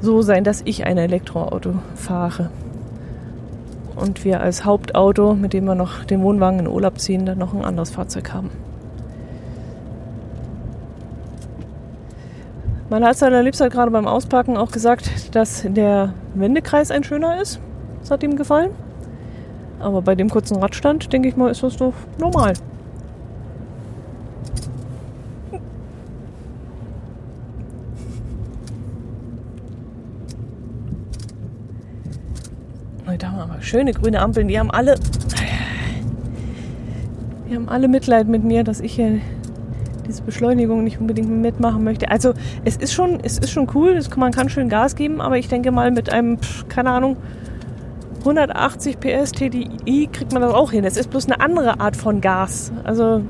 so 0.00 0.22
sein, 0.22 0.44
dass 0.44 0.62
ich 0.64 0.86
ein 0.86 0.98
Elektroauto 0.98 1.74
fahre. 1.94 2.50
Und 3.96 4.24
wir 4.24 4.40
als 4.40 4.64
Hauptauto, 4.64 5.34
mit 5.34 5.52
dem 5.52 5.64
wir 5.64 5.74
noch 5.74 6.04
den 6.04 6.22
Wohnwagen 6.22 6.60
in 6.60 6.68
Urlaub 6.68 6.98
ziehen, 7.00 7.26
dann 7.26 7.38
noch 7.38 7.52
ein 7.52 7.64
anderes 7.64 7.90
Fahrzeug 7.90 8.32
haben. 8.32 8.50
Mein 12.90 13.02
Liebster 13.02 13.66
hat 13.66 13.72
gerade 13.72 13.90
beim 13.90 14.06
Auspacken 14.06 14.56
auch 14.56 14.70
gesagt, 14.70 15.34
dass 15.34 15.64
der 15.68 16.14
Wendekreis 16.34 16.90
ein 16.90 17.04
schöner 17.04 17.42
ist. 17.42 17.60
Das 18.00 18.10
hat 18.10 18.22
ihm 18.22 18.36
gefallen. 18.36 18.70
Aber 19.80 20.00
bei 20.00 20.14
dem 20.14 20.30
kurzen 20.30 20.56
Radstand, 20.56 21.12
denke 21.12 21.28
ich 21.28 21.36
mal, 21.36 21.50
ist 21.50 21.62
das 21.62 21.76
doch 21.76 21.92
normal. 22.18 22.54
Da 33.18 33.32
haben 33.32 33.36
wir 33.38 33.44
aber 33.44 33.57
schöne 33.68 33.92
grüne 33.92 34.20
Ampeln. 34.20 34.48
Die 34.48 34.58
haben 34.58 34.70
alle. 34.70 34.96
Die 37.48 37.54
haben 37.54 37.68
alle 37.68 37.88
Mitleid 37.88 38.28
mit 38.28 38.44
mir, 38.44 38.64
dass 38.64 38.80
ich 38.80 38.94
hier 38.94 39.20
diese 40.06 40.22
Beschleunigung 40.22 40.84
nicht 40.84 41.00
unbedingt 41.00 41.28
mitmachen 41.28 41.84
möchte. 41.84 42.10
Also 42.10 42.32
es 42.64 42.76
ist 42.76 42.92
schon, 42.92 43.20
es 43.22 43.38
ist 43.38 43.50
schon 43.50 43.68
cool, 43.74 43.90
es, 43.90 44.14
man 44.16 44.32
kann 44.32 44.48
schön 44.48 44.68
Gas 44.68 44.96
geben, 44.96 45.20
aber 45.20 45.38
ich 45.38 45.48
denke 45.48 45.70
mal 45.70 45.90
mit 45.90 46.10
einem, 46.10 46.38
keine 46.68 46.90
Ahnung, 46.90 47.16
180 48.20 48.98
PS 49.00 49.32
TDI 49.32 50.08
kriegt 50.12 50.32
man 50.32 50.42
das 50.42 50.52
auch 50.52 50.72
hin. 50.72 50.84
Es 50.84 50.96
ist 50.96 51.10
bloß 51.10 51.26
eine 51.26 51.40
andere 51.40 51.80
Art 51.80 51.96
von 51.96 52.20
Gas. 52.20 52.72
Also 52.84 53.22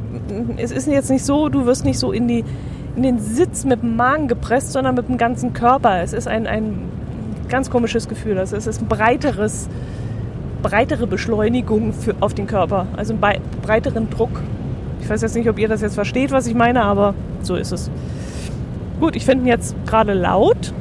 es 0.56 0.70
ist 0.70 0.88
jetzt 0.88 1.10
nicht 1.10 1.24
so, 1.24 1.48
du 1.48 1.66
wirst 1.66 1.84
nicht 1.84 1.98
so 1.98 2.12
in, 2.12 2.26
die, 2.26 2.44
in 2.96 3.02
den 3.02 3.18
Sitz 3.18 3.64
mit 3.64 3.82
dem 3.82 3.96
Magen 3.96 4.28
gepresst, 4.28 4.72
sondern 4.72 4.94
mit 4.94 5.08
dem 5.08 5.18
ganzen 5.18 5.52
Körper. 5.52 6.02
Es 6.02 6.12
ist 6.12 6.26
ein, 6.26 6.46
ein 6.46 6.88
ganz 7.48 7.70
komisches 7.70 8.08
Gefühl. 8.08 8.38
Also 8.38 8.56
es 8.56 8.66
ist 8.66 8.80
ein 8.80 8.88
breiteres, 8.88 9.68
breitere 10.62 11.06
Beschleunigung 11.06 11.92
für, 11.92 12.14
auf 12.20 12.34
den 12.34 12.46
Körper. 12.46 12.86
Also 12.96 13.14
einen 13.14 13.42
breiteren 13.62 14.10
Druck. 14.10 14.42
Ich 15.00 15.08
weiß 15.08 15.22
jetzt 15.22 15.34
nicht, 15.34 15.48
ob 15.48 15.58
ihr 15.58 15.68
das 15.68 15.80
jetzt 15.80 15.94
versteht, 15.94 16.32
was 16.32 16.46
ich 16.46 16.54
meine, 16.54 16.82
aber 16.82 17.14
so 17.42 17.56
ist 17.56 17.72
es. 17.72 17.90
Gut, 19.00 19.16
ich 19.16 19.24
finde 19.24 19.44
ihn 19.44 19.48
jetzt 19.48 19.76
gerade 19.86 20.12
laut. 20.12 20.72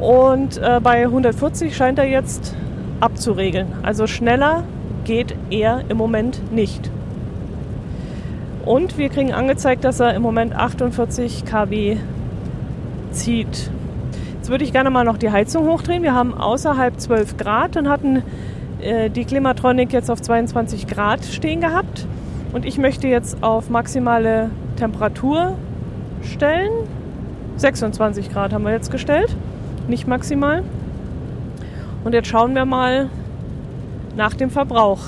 Und 0.00 0.58
äh, 0.58 0.80
bei 0.82 1.02
140 1.02 1.76
scheint 1.76 1.98
er 1.98 2.06
jetzt 2.06 2.56
abzuregeln. 3.00 3.68
Also 3.82 4.08
schneller 4.08 4.64
geht 5.04 5.36
er 5.50 5.84
im 5.88 5.96
Moment 5.96 6.52
nicht. 6.52 6.90
Und 8.64 8.96
wir 8.98 9.08
kriegen 9.08 9.32
angezeigt, 9.32 9.84
dass 9.84 10.00
er 10.00 10.14
im 10.14 10.22
Moment 10.22 10.54
48 10.54 11.44
kW 11.44 11.96
zieht. 13.10 13.70
Jetzt 14.42 14.50
würde 14.50 14.64
ich 14.64 14.72
gerne 14.72 14.90
mal 14.90 15.04
noch 15.04 15.18
die 15.18 15.30
Heizung 15.30 15.68
hochdrehen. 15.68 16.02
Wir 16.02 16.16
haben 16.16 16.34
außerhalb 16.34 16.98
12 16.98 17.36
Grad 17.36 17.76
und 17.76 17.88
hatten 17.88 18.24
äh, 18.80 19.08
die 19.08 19.24
Klimatronic 19.24 19.92
jetzt 19.92 20.10
auf 20.10 20.20
22 20.20 20.88
Grad 20.88 21.24
stehen 21.24 21.60
gehabt. 21.60 22.08
Und 22.52 22.64
ich 22.64 22.76
möchte 22.76 23.06
jetzt 23.06 23.40
auf 23.44 23.70
maximale 23.70 24.50
Temperatur 24.74 25.56
stellen. 26.24 26.72
26 27.56 28.32
Grad 28.32 28.52
haben 28.52 28.64
wir 28.64 28.72
jetzt 28.72 28.90
gestellt 28.90 29.36
nicht 29.86 30.08
maximal. 30.08 30.64
Und 32.02 32.12
jetzt 32.12 32.26
schauen 32.26 32.56
wir 32.56 32.64
mal 32.64 33.10
nach 34.16 34.34
dem 34.34 34.50
Verbrauch. 34.50 35.02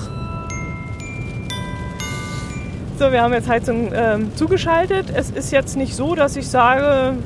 So, 2.97 3.11
wir 3.11 3.21
haben 3.21 3.33
jetzt 3.33 3.49
Heizung 3.49 3.91
äh, 3.91 4.17
zugeschaltet. 4.35 5.07
Es 5.13 5.29
ist 5.29 5.51
jetzt 5.51 5.75
nicht 5.75 5.93
so, 5.93 6.15
dass 6.15 6.37
ich 6.37 6.47
sage, 6.47 7.17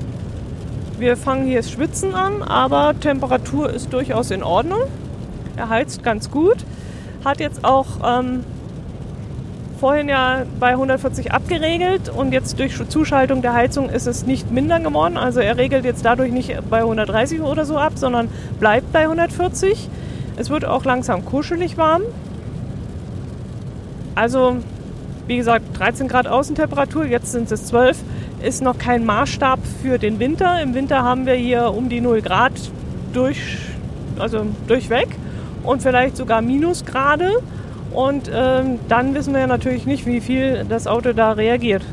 wir 1.00 1.16
fangen 1.18 1.46
hier 1.46 1.58
das 1.58 1.72
Schwitzen 1.72 2.14
an, 2.14 2.44
aber 2.44 3.00
Temperatur 3.00 3.70
ist 3.70 3.94
durchaus 3.94 4.32
in 4.32 4.44
Ordnung. 4.44 4.82
Er 5.56 5.70
heizt 5.70 6.04
ganz 6.04 6.30
gut. 6.30 6.58
Hat 7.24 7.40
jetzt 7.40 7.64
auch 7.64 7.86
ähm, 8.06 8.44
vorhin 9.80 10.10
ja 10.10 10.44
bei 10.60 10.72
140 10.72 11.32
abgeregelt 11.32 12.10
und 12.10 12.34
jetzt 12.34 12.60
durch 12.60 12.78
Zuschaltung 12.90 13.42
der 13.42 13.54
Heizung 13.54 13.90
ist 13.90 14.08
es 14.08 14.26
nicht 14.26 14.52
minder 14.52 14.80
geworden. 14.80 15.18
Also 15.18 15.40
er 15.40 15.58
regelt 15.58 15.86
jetzt 15.86 16.04
dadurch 16.04 16.32
nicht 16.32 16.54
bei 16.70 16.80
130 16.80 17.42
oder 17.42 17.66
so 17.66 17.78
ab, 17.78 17.94
sondern 17.96 18.30
bleibt 18.60 18.92
bei 18.92 19.02
140. 19.02 19.90
Es 20.38 20.50
wird 20.50 20.66
auch 20.66 20.86
langsam 20.86 21.26
kuschelig 21.26 21.78
warm. 21.78 22.02
Also 24.16 24.58
wie 25.28 25.38
gesagt 25.38 25.78
13 25.78 26.08
Grad 26.08 26.28
Außentemperatur, 26.28 27.06
jetzt 27.06 27.32
sind 27.32 27.52
es 27.52 27.68
12. 27.68 27.98
Ist 28.42 28.62
noch 28.62 28.78
kein 28.78 29.06
Maßstab 29.06 29.60
für 29.82 29.98
den 29.98 30.20
Winter. 30.20 30.62
Im 30.62 30.74
Winter 30.74 31.04
haben 31.04 31.26
wir 31.26 31.34
hier 31.34 31.74
um 31.74 31.90
die 31.90 32.00
0 32.00 32.22
Grad 32.22 32.54
durch, 33.12 33.58
also 34.18 34.46
durchweg 34.68 35.10
und 35.64 35.82
vielleicht 35.82 36.16
sogar 36.16 36.42
Minusgrade. 36.42 37.42
Und 37.92 38.32
ähm, 38.34 38.80
dann 38.88 39.14
wissen 39.14 39.34
wir 39.34 39.42
ja 39.42 39.48
natürlich 39.48 39.86
nicht, 39.86 40.06
wie 40.06 40.22
viel 40.22 40.66
das 40.70 40.88
Auto 40.88 41.12
da 41.12 41.34
reagiert. 41.34 41.84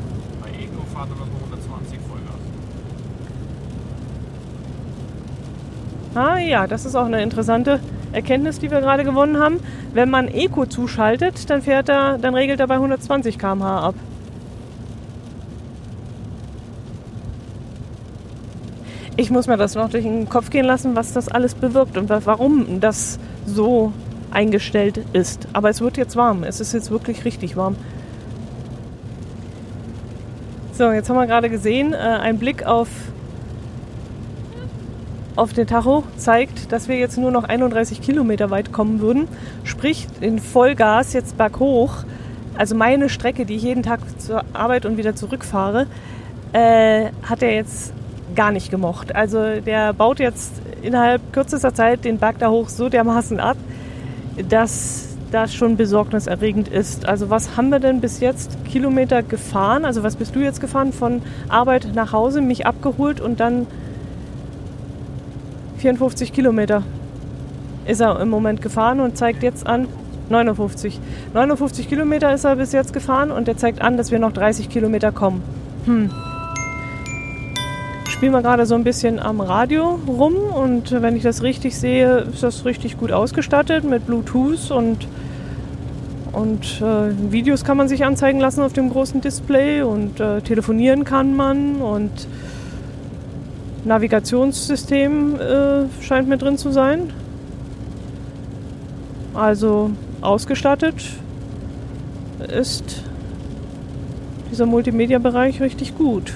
Bei 0.41 0.49
Eco 0.49 0.83
fahrt 0.93 1.09
er 1.09 1.25
mit 1.25 1.33
120 1.33 1.99
Vollgas. 2.07 2.35
Ah 6.15 6.37
ja, 6.37 6.65
das 6.65 6.85
ist 6.85 6.95
auch 6.95 7.07
eine 7.07 7.21
interessante 7.23 7.81
Erkenntnis, 8.13 8.59
die 8.59 8.71
wir 8.71 8.79
gerade 8.79 9.03
gewonnen 9.03 9.37
haben. 9.37 9.59
Wenn 9.93 10.09
man 10.09 10.29
Eco 10.29 10.65
zuschaltet, 10.65 11.49
dann 11.49 11.61
fährt 11.61 11.89
er, 11.89 12.17
dann 12.19 12.35
regelt 12.35 12.61
er 12.61 12.67
bei 12.67 12.75
120 12.75 13.37
km/h 13.37 13.87
ab. 13.87 13.95
Ich 19.19 19.31
muss 19.31 19.47
mir 19.47 19.57
das 19.57 19.73
noch 19.73 19.89
durch 19.89 20.03
den 20.03 20.29
Kopf 20.29 20.51
gehen 20.51 20.65
lassen, 20.65 20.95
was 20.95 21.11
das 21.11 21.27
alles 21.27 21.55
bewirkt 21.55 21.97
und 21.97 22.07
warum 22.07 22.79
das 22.79 23.17
so 23.47 23.91
eingestellt 24.29 24.99
ist. 25.11 25.47
Aber 25.53 25.69
es 25.69 25.81
wird 25.81 25.97
jetzt 25.97 26.15
warm. 26.15 26.43
Es 26.43 26.59
ist 26.59 26.73
jetzt 26.73 26.91
wirklich 26.91 27.25
richtig 27.25 27.57
warm. 27.57 27.75
So, 30.71 30.91
jetzt 30.91 31.09
haben 31.09 31.15
wir 31.15 31.25
gerade 31.25 31.49
gesehen, 31.49 31.93
äh, 31.93 31.97
ein 31.97 32.37
Blick 32.37 32.63
auf, 32.67 32.89
auf 35.35 35.51
den 35.51 35.65
Tacho 35.65 36.03
zeigt, 36.17 36.71
dass 36.71 36.87
wir 36.87 36.97
jetzt 36.97 37.17
nur 37.17 37.31
noch 37.31 37.45
31 37.45 38.01
Kilometer 38.01 38.51
weit 38.51 38.71
kommen 38.71 38.99
würden. 38.99 39.27
Sprich, 39.63 40.05
in 40.21 40.37
Vollgas 40.37 41.13
jetzt 41.13 41.35
berghoch, 41.35 42.03
also 42.55 42.75
meine 42.75 43.09
Strecke, 43.09 43.47
die 43.47 43.55
ich 43.55 43.63
jeden 43.63 43.81
Tag 43.81 44.01
zur 44.19 44.43
Arbeit 44.53 44.85
und 44.85 44.97
wieder 44.97 45.15
zurückfahre, 45.15 45.87
äh, 46.53 47.07
hat 47.23 47.41
er 47.41 47.55
jetzt 47.55 47.93
gar 48.37 48.51
nicht 48.51 48.71
gemocht. 48.71 49.13
Also 49.13 49.59
der 49.59 49.91
baut 49.91 50.19
jetzt 50.19 50.53
innerhalb 50.81 51.33
kürzester 51.33 51.73
Zeit 51.73 52.05
den 52.05 52.19
Berg 52.19 52.39
da 52.39 52.49
hoch 52.49 52.69
so 52.69 52.87
dermaßen 52.87 53.41
ab, 53.41 53.57
dass 54.47 55.17
das 55.31 55.53
schon 55.53 55.75
besorgniserregend 55.75 56.69
ist. 56.69 57.05
Also 57.05 57.29
was 57.29 57.57
haben 57.57 57.69
wir 57.69 57.79
denn 57.79 57.99
bis 57.99 58.21
jetzt 58.21 58.63
Kilometer 58.63 59.23
gefahren? 59.23 59.83
Also 59.83 60.03
was 60.03 60.15
bist 60.15 60.35
du 60.35 60.39
jetzt 60.39 60.61
gefahren 60.61 60.93
von 60.93 61.21
Arbeit 61.49 61.89
nach 61.95 62.13
Hause, 62.13 62.39
mich 62.41 62.65
abgeholt 62.65 63.19
und 63.19 63.41
dann 63.41 63.67
54 65.79 66.31
Kilometer 66.31 66.83
ist 67.85 68.01
er 68.01 68.19
im 68.21 68.29
Moment 68.29 68.61
gefahren 68.61 68.99
und 68.99 69.17
zeigt 69.17 69.43
jetzt 69.43 69.65
an 69.67 69.87
59. 70.29 70.99
59 71.33 71.89
Kilometer 71.89 72.33
ist 72.33 72.43
er 72.43 72.55
bis 72.55 72.71
jetzt 72.71 72.93
gefahren 72.93 73.31
und 73.31 73.47
er 73.47 73.57
zeigt 73.57 73.81
an, 73.81 73.97
dass 73.97 74.11
wir 74.11 74.19
noch 74.19 74.31
30 74.31 74.69
Kilometer 74.69 75.11
kommen. 75.11 75.41
Hm 75.85 76.09
spielen 78.17 78.33
wir 78.33 78.41
gerade 78.41 78.65
so 78.65 78.73
ein 78.73 78.83
bisschen 78.83 79.19
am 79.19 79.41
Radio 79.41 79.99
rum 80.07 80.33
und 80.33 80.91
wenn 81.03 81.15
ich 81.15 81.21
das 81.21 81.43
richtig 81.43 81.77
sehe, 81.77 82.21
ist 82.33 82.41
das 82.41 82.65
richtig 82.65 82.97
gut 82.97 83.11
ausgestattet 83.11 83.83
mit 83.83 84.07
Bluetooth 84.07 84.71
und, 84.71 85.07
und 86.31 86.81
äh, 86.81 87.31
Videos 87.31 87.63
kann 87.63 87.77
man 87.77 87.87
sich 87.87 88.05
anzeigen 88.05 88.39
lassen 88.39 88.63
auf 88.63 88.73
dem 88.73 88.89
großen 88.89 89.21
Display 89.21 89.83
und 89.83 90.19
äh, 90.19 90.41
telefonieren 90.41 91.03
kann 91.03 91.35
man 91.35 91.75
und 91.75 92.09
Navigationssystem 93.85 95.35
äh, 95.35 96.03
scheint 96.03 96.27
mit 96.27 96.41
drin 96.41 96.57
zu 96.57 96.71
sein. 96.71 97.13
Also 99.35 99.91
ausgestattet 100.21 101.05
ist 102.51 103.03
dieser 104.49 104.65
Multimedia-Bereich 104.65 105.61
richtig 105.61 105.95
gut. 105.95 106.33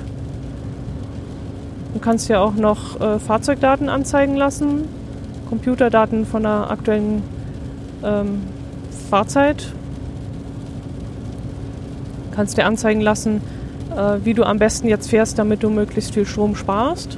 Du 1.93 1.99
kannst 1.99 2.29
ja 2.29 2.39
auch 2.39 2.53
noch 2.53 2.99
äh, 3.01 3.19
Fahrzeugdaten 3.19 3.89
anzeigen 3.89 4.35
lassen, 4.35 4.85
Computerdaten 5.49 6.25
von 6.25 6.43
der 6.43 6.71
aktuellen 6.71 7.21
ähm, 8.03 8.41
Fahrzeit. 9.09 9.73
Kannst 12.33 12.57
dir 12.57 12.65
anzeigen 12.65 13.01
lassen, 13.01 13.41
äh, 13.95 14.19
wie 14.23 14.33
du 14.33 14.43
am 14.43 14.57
besten 14.57 14.87
jetzt 14.87 15.09
fährst, 15.09 15.37
damit 15.37 15.63
du 15.63 15.69
möglichst 15.69 16.13
viel 16.13 16.25
Strom 16.25 16.55
sparst. 16.55 17.17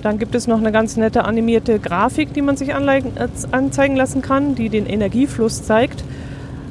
Dann 0.00 0.18
gibt 0.18 0.34
es 0.34 0.46
noch 0.46 0.58
eine 0.58 0.72
ganz 0.72 0.96
nette 0.96 1.24
animierte 1.24 1.78
Grafik, 1.78 2.32
die 2.34 2.42
man 2.42 2.56
sich 2.56 2.70
äh, 2.70 3.02
anzeigen 3.50 3.96
lassen 3.96 4.22
kann, 4.22 4.54
die 4.54 4.70
den 4.70 4.86
Energiefluss 4.86 5.62
zeigt. 5.62 6.04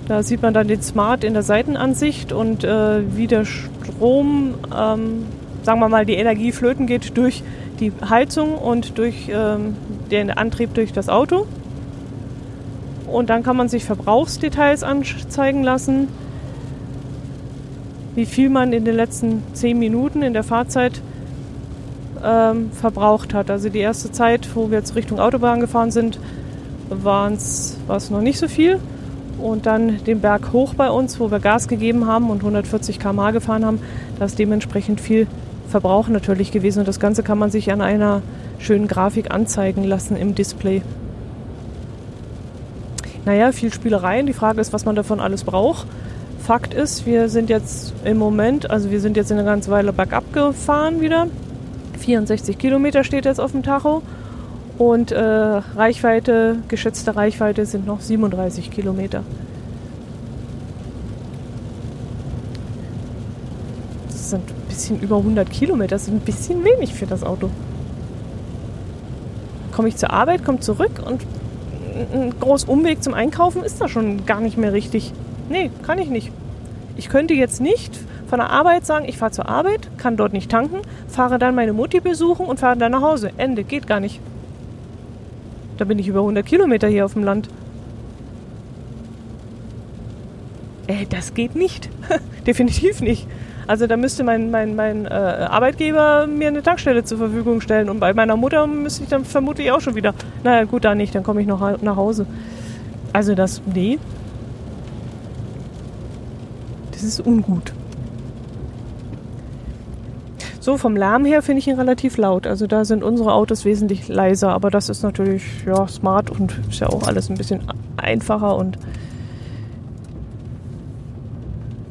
Da 0.08 0.22
sieht 0.22 0.42
man 0.42 0.54
dann 0.54 0.68
den 0.68 0.82
Smart 0.82 1.24
in 1.24 1.34
der 1.34 1.44
Seitenansicht 1.44 2.34
und 2.34 2.64
äh, 2.64 3.16
wie 3.16 3.28
der 3.28 3.46
Strom, 3.46 4.56
ähm, 4.66 5.26
sagen 5.64 5.80
wir 5.80 5.88
mal, 5.88 6.06
die 6.06 6.16
Energie 6.16 6.52
flöten 6.52 6.88
geht 6.88 7.18
durch 7.18 7.42
die 7.80 7.92
Heizung 8.08 8.58
und 8.58 8.98
durch 8.98 9.30
ähm, 9.30 9.76
den 10.12 10.30
Antrieb 10.30 10.74
durch 10.74 10.92
das 10.92 11.08
Auto. 11.08 11.48
Und 13.08 13.30
dann 13.30 13.44
kann 13.44 13.56
man 13.56 13.70
sich 13.70 13.86
Verbrauchsdetails 13.86 14.84
anzeigen 14.84 15.64
lassen, 15.64 16.08
wie 18.16 18.26
viel 18.26 18.50
man 18.50 18.74
in 18.74 18.84
den 18.86 18.96
letzten 18.96 19.44
10 19.54 19.80
Minuten 19.80 20.22
in 20.22 20.34
der 20.34 20.44
Fahrzeit 20.44 21.02
ähm, 22.24 22.72
verbraucht 22.72 23.34
hat. 23.34 23.50
Also 23.50 23.70
die 23.70 23.80
erste 23.80 24.12
Zeit, 24.12 24.50
wo 24.56 24.70
wir 24.70 24.80
jetzt 24.80 24.96
Richtung 24.96 25.20
Autobahn 25.20 25.60
gefahren 25.62 25.92
sind, 25.92 26.20
war 26.90 27.32
es 27.32 27.78
noch 28.10 28.22
nicht 28.22 28.38
so 28.38 28.48
viel. 28.48 28.80
Und 29.40 29.66
dann 29.66 30.04
den 30.04 30.22
Berg 30.22 30.54
hoch 30.54 30.74
bei 30.76 30.90
uns, 30.90 31.20
wo 31.20 31.32
wir 31.32 31.40
Gas 31.40 31.68
gegeben 31.68 32.08
haben 32.08 32.30
und 32.30 32.40
140 32.40 33.00
km/h 33.00 33.32
gefahren 33.32 33.66
haben, 33.66 33.80
da 34.20 34.26
ist 34.26 34.40
dementsprechend 34.40 35.02
viel 35.02 35.28
Verbrauch 35.68 36.08
natürlich 36.08 36.52
gewesen. 36.52 36.80
Und 36.80 36.88
das 36.88 37.00
Ganze 37.00 37.24
kann 37.24 37.38
man 37.40 37.50
sich 37.50 37.72
an 37.72 37.82
einer 37.82 38.22
schönen 38.60 38.88
Grafik 38.88 39.32
anzeigen 39.32 39.84
lassen 39.84 40.16
im 40.16 40.36
Display. 40.36 40.82
Naja, 43.26 43.52
viel 43.52 43.74
Spielereien. 43.74 44.26
Die 44.26 44.34
Frage 44.34 44.62
ist, 44.62 44.74
was 44.74 44.86
man 44.86 44.96
davon 44.96 45.20
alles 45.20 45.44
braucht. 45.44 45.88
Fakt 46.40 46.74
ist, 46.74 47.06
wir 47.06 47.30
sind 47.30 47.50
jetzt 47.50 47.94
im 48.04 48.18
Moment, 48.18 48.70
also 48.70 48.92
wir 48.92 49.00
sind 49.00 49.16
jetzt 49.16 49.32
eine 49.32 49.46
ganze 49.46 49.72
Weile 49.72 49.94
bergab 49.94 50.34
gefahren 50.34 51.00
wieder. 51.00 51.28
64 52.00 52.58
Kilometer 52.58 53.06
steht 53.06 53.24
jetzt 53.24 53.40
auf 53.40 53.54
dem 53.54 53.64
Tacho. 53.64 54.02
Und 54.78 55.12
äh, 55.12 55.20
Reichweite, 55.20 56.58
geschätzte 56.68 57.16
Reichweite 57.16 57.66
sind 57.66 57.86
noch 57.86 58.02
37 58.02 58.72
Kilometer. 58.72 59.24
Das 64.08 64.32
sind 64.32 64.50
ein 64.50 64.68
bisschen 64.68 65.00
über 65.00 65.18
100 65.18 65.50
Kilometer. 65.52 65.96
Das 65.96 66.04
ist 66.04 66.10
ein 66.10 66.22
bisschen 66.22 66.64
wenig 66.64 66.94
für 66.94 67.06
das 67.06 67.24
Auto. 67.24 67.50
Komme 69.72 69.90
ich 69.90 69.98
zur 69.98 70.12
Arbeit, 70.12 70.44
komme 70.44 70.60
zurück 70.60 71.02
und 71.06 71.22
ein 72.14 72.34
großer 72.40 72.70
Umweg 72.70 73.04
zum 73.04 73.14
Einkaufen 73.14 73.64
ist 73.64 73.80
da 73.80 73.88
schon 73.88 74.26
gar 74.26 74.42
nicht 74.42 74.58
mehr 74.58 74.74
richtig. 74.74 75.14
Nee, 75.50 75.70
kann 75.84 76.00
ich 76.00 76.10
nicht. 76.10 76.32
Ich 76.98 77.10
könnte 77.10 77.34
jetzt 77.34 77.62
nicht 77.62 77.96
von 78.28 78.40
der 78.40 78.50
Arbeit 78.50 78.86
sagen, 78.86 79.06
ich 79.08 79.18
fahre 79.18 79.32
zur 79.32 79.48
Arbeit, 79.48 79.90
kann 79.98 80.18
dort 80.18 80.34
nicht 80.34 80.50
tanken, 80.50 80.78
fahre 81.08 81.38
dann 81.38 81.54
meine 81.54 81.74
Mutti 81.74 82.00
besuchen 82.00 82.46
und 82.48 82.60
fahre 82.60 82.78
dann 82.78 82.92
nach 82.92 83.02
Hause. 83.02 83.32
Ende, 83.38 83.64
geht 83.64 83.86
gar 83.86 84.00
nicht. 84.00 84.20
Da 85.78 85.86
bin 85.86 86.00
ich 86.00 86.08
über 86.08 86.20
100 86.20 86.46
Kilometer 86.46 86.88
hier 86.88 87.06
auf 87.06 87.14
dem 87.14 87.24
Land. 87.24 87.50
Äh, 90.88 91.06
das 91.10 91.34
geht 91.34 91.56
nicht. 91.56 91.90
Definitiv 92.48 93.02
nicht. 93.02 93.28
Also 93.66 93.88
da 93.88 93.96
müsste 93.96 94.24
mein, 94.24 94.52
mein, 94.52 94.76
mein 94.76 95.06
äh, 95.06 95.10
Arbeitgeber 95.10 96.28
mir 96.28 96.50
eine 96.50 96.64
Tankstelle 96.64 97.04
zur 97.04 97.18
Verfügung 97.18 97.62
stellen. 97.62 97.90
Und 97.90 98.00
bei 98.00 98.14
meiner 98.14 98.36
Mutter 98.36 98.68
müsste 98.68 99.04
ich 99.04 99.10
dann 99.10 99.26
vermutlich 99.26 99.72
auch 99.72 99.82
schon 99.82 99.96
wieder. 99.96 100.14
Naja, 100.44 100.66
gut, 100.66 100.84
da 100.84 100.96
nicht, 100.96 101.16
dann 101.16 101.24
komme 101.24 101.42
ich 101.42 101.48
noch 101.48 101.82
nach 101.82 101.96
Hause. 101.96 102.26
Also 103.14 103.36
das, 103.36 103.62
nee. 103.74 104.00
Das 106.92 107.04
ist 107.04 107.26
ungut. 107.26 107.74
So, 110.64 110.78
vom 110.78 110.96
Lärm 110.96 111.26
her 111.26 111.42
finde 111.42 111.60
ich 111.60 111.68
ihn 111.68 111.76
relativ 111.76 112.16
laut. 112.16 112.48
Also 112.48 112.68
da 112.68 112.86
sind 112.86 113.04
unsere 113.04 113.34
Autos 113.34 113.66
wesentlich 113.66 114.08
leiser, 114.08 114.54
aber 114.54 114.72
das 114.72 114.88
ist 114.88 115.04
natürlich 115.04 115.44
ja, 115.66 115.86
smart 115.90 116.30
und 116.30 116.58
ist 116.70 116.80
ja 116.80 116.88
auch 116.88 117.06
alles 117.06 117.30
ein 117.30 117.36
bisschen 117.36 117.60
einfacher 117.98 118.56
und 118.56 118.78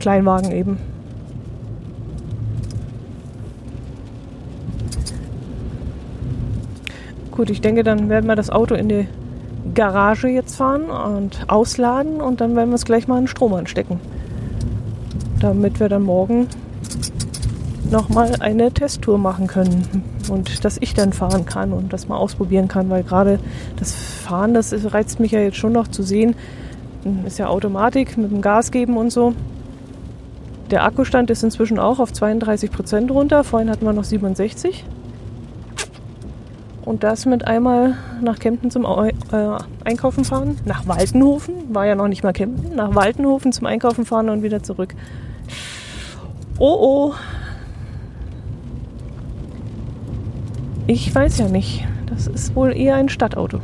Kleinwagen 0.00 0.52
eben. 0.52 0.78
Gut, 7.30 7.50
ich 7.50 7.60
denke, 7.60 7.82
dann 7.82 8.08
werden 8.08 8.26
wir 8.26 8.36
das 8.36 8.48
Auto 8.48 8.74
in 8.74 8.88
die 8.88 9.06
Garage 9.74 10.28
jetzt 10.28 10.56
fahren 10.56 10.84
und 10.84 11.44
ausladen 11.48 12.22
und 12.22 12.40
dann 12.40 12.56
werden 12.56 12.70
wir 12.70 12.76
es 12.76 12.86
gleich 12.86 13.06
mal 13.06 13.18
in 13.18 13.28
Strom 13.28 13.52
anstecken. 13.52 14.00
Damit 15.40 15.78
wir 15.78 15.90
dann 15.90 16.04
morgen 16.04 16.48
nochmal 17.92 18.32
eine 18.40 18.72
Testtour 18.72 19.18
machen 19.18 19.46
können 19.46 20.02
und 20.30 20.64
dass 20.64 20.78
ich 20.80 20.94
dann 20.94 21.12
fahren 21.12 21.46
kann 21.46 21.72
und 21.72 21.92
das 21.92 22.08
mal 22.08 22.16
ausprobieren 22.16 22.66
kann, 22.66 22.90
weil 22.90 23.04
gerade 23.04 23.38
das 23.76 23.94
Fahren, 23.94 24.54
das 24.54 24.72
reizt 24.92 25.20
mich 25.20 25.32
ja 25.32 25.40
jetzt 25.40 25.58
schon 25.58 25.72
noch 25.72 25.88
zu 25.88 26.02
sehen. 26.02 26.34
Ist 27.26 27.38
ja 27.38 27.48
Automatik 27.48 28.16
mit 28.16 28.30
dem 28.30 28.40
Gas 28.42 28.70
geben 28.70 28.96
und 28.96 29.10
so. 29.10 29.34
Der 30.70 30.84
Akkustand 30.84 31.30
ist 31.30 31.42
inzwischen 31.42 31.78
auch 31.78 31.98
auf 31.98 32.12
32 32.12 32.70
Prozent 32.70 33.10
runter. 33.10 33.44
Vorhin 33.44 33.68
hatten 33.68 33.84
wir 33.84 33.92
noch 33.92 34.04
67. 34.04 34.84
Und 36.84 37.04
das 37.04 37.26
mit 37.26 37.46
einmal 37.46 37.96
nach 38.22 38.38
Kempten 38.38 38.70
zum 38.70 38.84
äh, 38.84 39.12
Einkaufen 39.84 40.24
fahren. 40.24 40.56
Nach 40.64 40.86
Waltenhofen, 40.86 41.74
war 41.74 41.86
ja 41.86 41.94
noch 41.94 42.08
nicht 42.08 42.24
mal 42.24 42.32
Kempten. 42.32 42.74
Nach 42.74 42.94
Waltenhofen 42.94 43.52
zum 43.52 43.66
Einkaufen 43.66 44.06
fahren 44.06 44.30
und 44.30 44.42
wieder 44.42 44.62
zurück. 44.62 44.94
Oh 46.58 47.10
oh, 47.10 47.14
Ich 50.86 51.14
weiß 51.14 51.38
ja 51.38 51.48
nicht. 51.48 51.84
Das 52.06 52.26
ist 52.26 52.54
wohl 52.54 52.76
eher 52.76 52.96
ein 52.96 53.08
Stadtauto. 53.08 53.60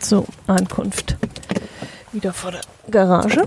So, 0.00 0.24
Ankunft. 0.46 1.16
Wieder 2.12 2.32
vor 2.32 2.52
der 2.52 2.62
Garage. 2.90 3.44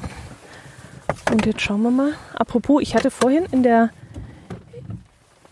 Und 1.32 1.46
jetzt 1.46 1.62
schauen 1.62 1.82
wir 1.82 1.92
mal. 1.92 2.14
Apropos, 2.36 2.82
ich 2.84 2.94
hatte 2.94 3.10
vorhin 3.10 3.46
in 3.52 3.64
der, 3.64 3.90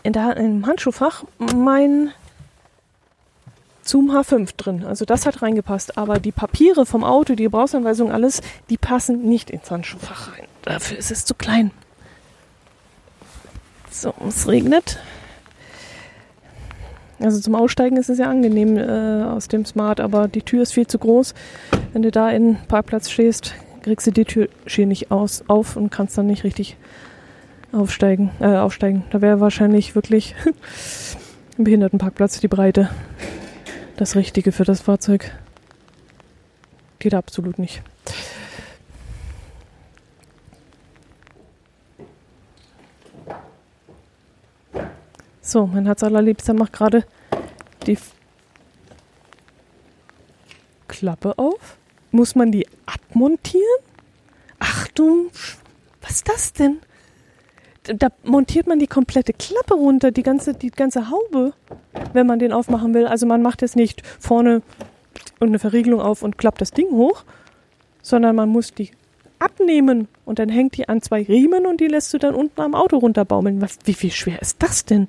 in 0.04 0.12
der 0.12 0.36
im 0.36 0.66
Handschuhfach 0.66 1.24
mein 1.38 2.12
Zoom 3.90 4.10
H5 4.10 4.56
drin. 4.56 4.84
Also 4.84 5.04
das 5.04 5.26
hat 5.26 5.42
reingepasst. 5.42 5.98
Aber 5.98 6.18
die 6.18 6.32
Papiere 6.32 6.86
vom 6.86 7.02
Auto, 7.02 7.34
die 7.34 7.42
Gebrauchsanweisung, 7.42 8.12
alles, 8.12 8.40
die 8.70 8.78
passen 8.78 9.22
nicht 9.22 9.50
ins 9.50 9.70
Handschuhfach 9.70 10.32
rein. 10.32 10.46
Dafür 10.62 10.98
ist 10.98 11.10
es 11.10 11.24
zu 11.24 11.34
klein. 11.34 11.72
So, 13.90 14.14
es 14.28 14.46
regnet. 14.46 14.98
Also 17.18 17.40
zum 17.40 17.54
Aussteigen 17.54 17.96
ist 17.96 18.08
es 18.08 18.18
ja 18.18 18.30
angenehm 18.30 18.78
äh, 18.78 19.24
aus 19.24 19.48
dem 19.48 19.66
Smart, 19.66 20.00
aber 20.00 20.28
die 20.28 20.42
Tür 20.42 20.62
ist 20.62 20.72
viel 20.72 20.86
zu 20.86 20.98
groß. 20.98 21.34
Wenn 21.92 22.02
du 22.02 22.10
da 22.10 22.30
in 22.30 22.56
Parkplatz 22.68 23.10
stehst, 23.10 23.54
kriegst 23.82 24.06
du 24.06 24.12
die 24.12 24.24
Tür 24.24 24.48
schier 24.66 24.86
nicht 24.86 25.10
aus, 25.10 25.44
auf 25.48 25.76
und 25.76 25.90
kannst 25.90 26.16
dann 26.16 26.26
nicht 26.26 26.44
richtig 26.44 26.76
aufsteigen, 27.72 28.30
äh, 28.40 28.56
aufsteigen. 28.56 29.04
Da 29.10 29.20
wäre 29.20 29.40
wahrscheinlich 29.40 29.94
wirklich 29.94 30.34
ein 31.58 31.64
Behindertenparkplatz 31.64 32.40
die 32.40 32.48
Breite 32.48 32.88
das 34.00 34.16
Richtige 34.16 34.50
für 34.50 34.64
das 34.64 34.80
Fahrzeug. 34.80 35.30
Geht 37.00 37.12
absolut 37.12 37.58
nicht. 37.58 37.82
So, 45.42 45.66
mein 45.66 45.84
Herz 45.84 46.02
allerliebster 46.02 46.54
macht 46.54 46.72
gerade 46.72 47.04
die 47.86 47.98
Klappe 50.88 51.38
auf. 51.38 51.76
Muss 52.10 52.34
man 52.34 52.50
die 52.50 52.66
abmontieren? 52.86 53.64
Achtung, 54.58 55.30
was 56.00 56.12
ist 56.12 56.28
das 56.28 56.52
denn? 56.54 56.80
Da 57.84 58.08
montiert 58.24 58.66
man 58.66 58.78
die 58.78 58.86
komplette 58.86 59.32
Klappe 59.32 59.74
runter, 59.74 60.10
die 60.10 60.22
ganze, 60.22 60.54
die 60.54 60.70
ganze 60.70 61.10
Haube 61.10 61.54
wenn 62.12 62.26
man 62.26 62.38
den 62.38 62.52
aufmachen 62.52 62.94
will. 62.94 63.06
Also 63.06 63.26
man 63.26 63.42
macht 63.42 63.62
jetzt 63.62 63.76
nicht 63.76 64.06
vorne 64.18 64.60
eine 65.40 65.58
Verriegelung 65.58 66.00
auf 66.00 66.22
und 66.22 66.38
klappt 66.38 66.60
das 66.60 66.70
Ding 66.72 66.90
hoch, 66.90 67.24
sondern 68.02 68.36
man 68.36 68.48
muss 68.48 68.74
die 68.74 68.90
abnehmen 69.38 70.08
und 70.26 70.38
dann 70.38 70.50
hängt 70.50 70.76
die 70.76 70.88
an 70.88 71.00
zwei 71.00 71.22
Riemen 71.22 71.64
und 71.66 71.80
die 71.80 71.86
lässt 71.86 72.12
du 72.12 72.18
dann 72.18 72.34
unten 72.34 72.60
am 72.60 72.74
Auto 72.74 72.98
runterbaumeln. 72.98 73.62
Was, 73.62 73.78
wie 73.84 73.94
viel 73.94 74.10
schwer 74.10 74.42
ist 74.42 74.62
das 74.62 74.84
denn? 74.84 75.08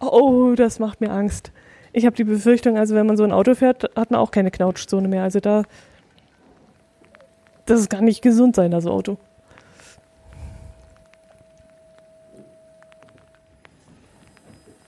oh, 0.00 0.54
das 0.56 0.80
macht 0.80 1.00
mir 1.00 1.12
Angst. 1.12 1.52
Ich 1.92 2.06
habe 2.06 2.16
die 2.16 2.24
Befürchtung, 2.24 2.76
also 2.76 2.96
wenn 2.96 3.06
man 3.06 3.16
so 3.16 3.22
ein 3.22 3.30
Auto 3.30 3.54
fährt, 3.54 3.84
hat 3.96 4.10
man 4.10 4.18
auch 4.18 4.32
keine 4.32 4.50
Knautschzone 4.50 5.06
mehr. 5.06 5.22
Also 5.22 5.38
da, 5.38 5.62
das 7.66 7.88
kann 7.88 8.04
nicht 8.04 8.22
gesund 8.22 8.56
sein, 8.56 8.70
das 8.70 8.86
Auto. 8.86 9.18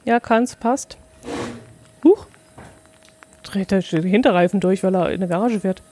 Ja, 0.04 0.20
kann's, 0.20 0.56
passt. 0.56 0.96
Huch. 2.02 2.26
Dreht 3.42 3.70
der 3.70 3.82
Hinterreifen 3.82 4.60
durch, 4.60 4.82
weil 4.82 4.94
er 4.94 5.10
in 5.10 5.20
der 5.20 5.28
Garage 5.28 5.60
fährt. 5.60 5.82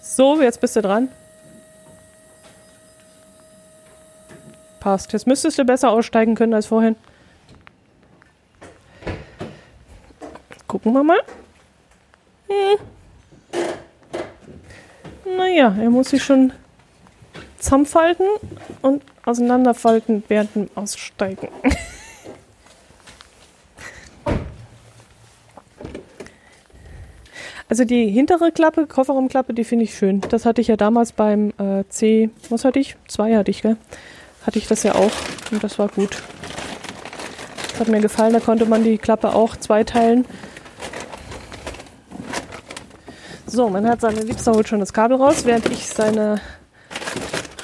So, 0.00 0.40
jetzt 0.40 0.60
bist 0.60 0.76
du 0.76 0.82
dran. 0.82 1.08
Passt. 4.78 5.12
Jetzt 5.12 5.26
müsstest 5.26 5.58
du 5.58 5.64
besser 5.64 5.90
aussteigen 5.90 6.36
können 6.36 6.54
als 6.54 6.66
vorhin. 6.66 6.94
Gucken 10.68 10.92
wir 10.92 11.02
mal. 11.02 11.18
Hm. 12.48 12.78
Naja, 15.26 15.74
er 15.80 15.90
muss 15.90 16.10
sich 16.10 16.22
schon 16.22 16.52
zusammenfalten 17.58 18.26
und 18.82 19.02
auseinanderfalten 19.24 20.22
während 20.28 20.54
dem 20.54 20.70
Aussteigen. 20.74 21.48
Also 27.68 27.84
die 27.84 28.08
hintere 28.08 28.52
Klappe, 28.52 28.86
Kofferraumklappe, 28.86 29.52
die 29.52 29.64
finde 29.64 29.84
ich 29.84 29.94
schön. 29.94 30.20
Das 30.28 30.46
hatte 30.46 30.60
ich 30.60 30.68
ja 30.68 30.76
damals 30.76 31.10
beim 31.10 31.52
äh, 31.58 31.82
C, 31.88 32.30
was 32.48 32.64
hatte 32.64 32.78
ich? 32.78 32.96
Zwei 33.08 33.36
hatte 33.36 33.50
ich, 33.50 33.62
gell? 33.62 33.76
Hatte 34.46 34.58
ich 34.58 34.68
das 34.68 34.84
ja 34.84 34.94
auch 34.94 35.10
und 35.50 35.64
das 35.64 35.76
war 35.78 35.88
gut. 35.88 36.22
Das 37.70 37.80
hat 37.80 37.88
mir 37.88 38.00
gefallen, 38.00 38.32
da 38.32 38.40
konnte 38.40 38.66
man 38.66 38.84
die 38.84 38.98
Klappe 38.98 39.34
auch 39.34 39.56
zweiteilen. 39.56 40.24
So, 43.56 43.70
mein 43.70 43.86
Herz 43.86 44.02
seine 44.02 44.20
Liebster 44.20 44.52
holt 44.52 44.68
schon 44.68 44.80
das 44.80 44.92
Kabel 44.92 45.16
raus, 45.16 45.46
während 45.46 45.64
ich 45.70 45.88
seine 45.88 46.42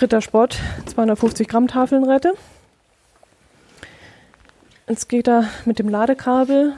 Rittersport 0.00 0.59
250 0.87 1.46
Gramm 1.46 1.68
Tafeln 1.68 2.05
rette. 2.05 2.33
Jetzt 4.88 5.11
geht 5.11 5.28
er 5.28 5.50
mit 5.66 5.78
dem 5.78 5.90
Ladekabel 5.90 6.72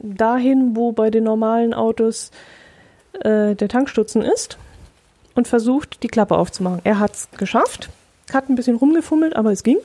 dahin, 0.00 0.74
wo 0.74 0.92
bei 0.92 1.10
den 1.10 1.24
normalen 1.24 1.74
Autos 1.74 2.30
äh, 3.20 3.54
der 3.54 3.68
Tankstutzen 3.68 4.22
ist 4.22 4.56
und 5.34 5.46
versucht, 5.46 6.02
die 6.02 6.08
Klappe 6.08 6.38
aufzumachen. 6.38 6.80
Er 6.82 6.98
hat 6.98 7.12
es 7.12 7.28
geschafft, 7.36 7.90
hat 8.32 8.48
ein 8.48 8.56
bisschen 8.56 8.76
rumgefummelt, 8.76 9.36
aber 9.36 9.52
es 9.52 9.64
ging. 9.64 9.76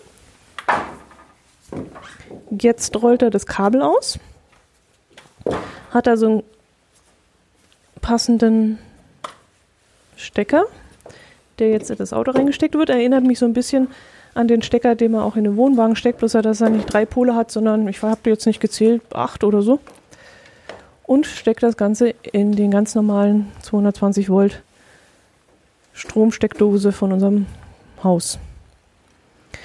Jetzt 2.50 2.96
rollt 3.04 3.22
er 3.22 3.32
das 3.32 3.46
Kabel 3.46 3.82
aus, 3.82 4.18
hat 5.90 6.08
also 6.08 6.26
einen 6.26 6.44
passenden 8.02 8.80
Stecker, 10.16 10.66
der 11.60 11.70
jetzt 11.70 11.90
in 11.90 11.98
das 11.98 12.14
Auto 12.14 12.32
reingesteckt 12.32 12.76
wird. 12.76 12.90
Erinnert 12.90 13.24
mich 13.24 13.40
so 13.40 13.46
ein 13.46 13.54
bisschen 13.54 13.88
an 14.34 14.48
den 14.48 14.62
Stecker, 14.62 14.96
den 14.96 15.12
man 15.12 15.22
auch 15.22 15.36
in 15.36 15.44
den 15.44 15.58
Wohnwagen 15.58 15.96
steckt, 15.96 16.20
bloß 16.20 16.34
dass 16.34 16.62
er 16.62 16.70
nicht 16.70 16.92
drei 16.92 17.06
Pole 17.06 17.36
hat, 17.36 17.52
sondern 17.52 17.88
ich 17.88 18.02
habe 18.02 18.30
jetzt 18.30 18.46
nicht 18.46 18.62
gezählt, 18.62 19.02
acht 19.14 19.44
oder 19.44 19.62
so. 19.62 19.80
Und 21.04 21.26
steckt 21.26 21.64
das 21.64 21.76
Ganze 21.76 22.10
in 22.32 22.54
den 22.54 22.72
ganz 22.72 22.96
normalen 22.96 23.52
220 23.62 24.30
Volt 24.30 24.62
Stromsteckdose 25.94 26.94
von 26.94 27.12
unserem 27.12 27.48
Haus. 28.02 28.40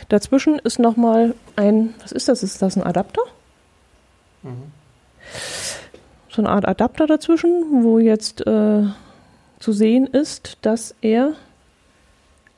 Dazwischen 0.09 0.59
ist 0.59 0.79
nochmal 0.79 1.35
ein, 1.55 1.95
was 2.01 2.13
ist 2.13 2.29
das? 2.29 2.43
Ist 2.43 2.63
das 2.63 2.77
ein 2.77 2.83
Adapter? 2.83 3.23
Mhm. 4.43 4.73
So 6.37 6.43
eine 6.43 6.51
Art 6.51 6.69
Adapter 6.69 7.07
dazwischen, 7.07 7.83
wo 7.83 7.99
jetzt 7.99 8.47
äh, 8.47 8.83
zu 9.59 9.73
sehen 9.73 10.07
ist, 10.07 10.59
dass 10.61 10.95
er 11.01 11.33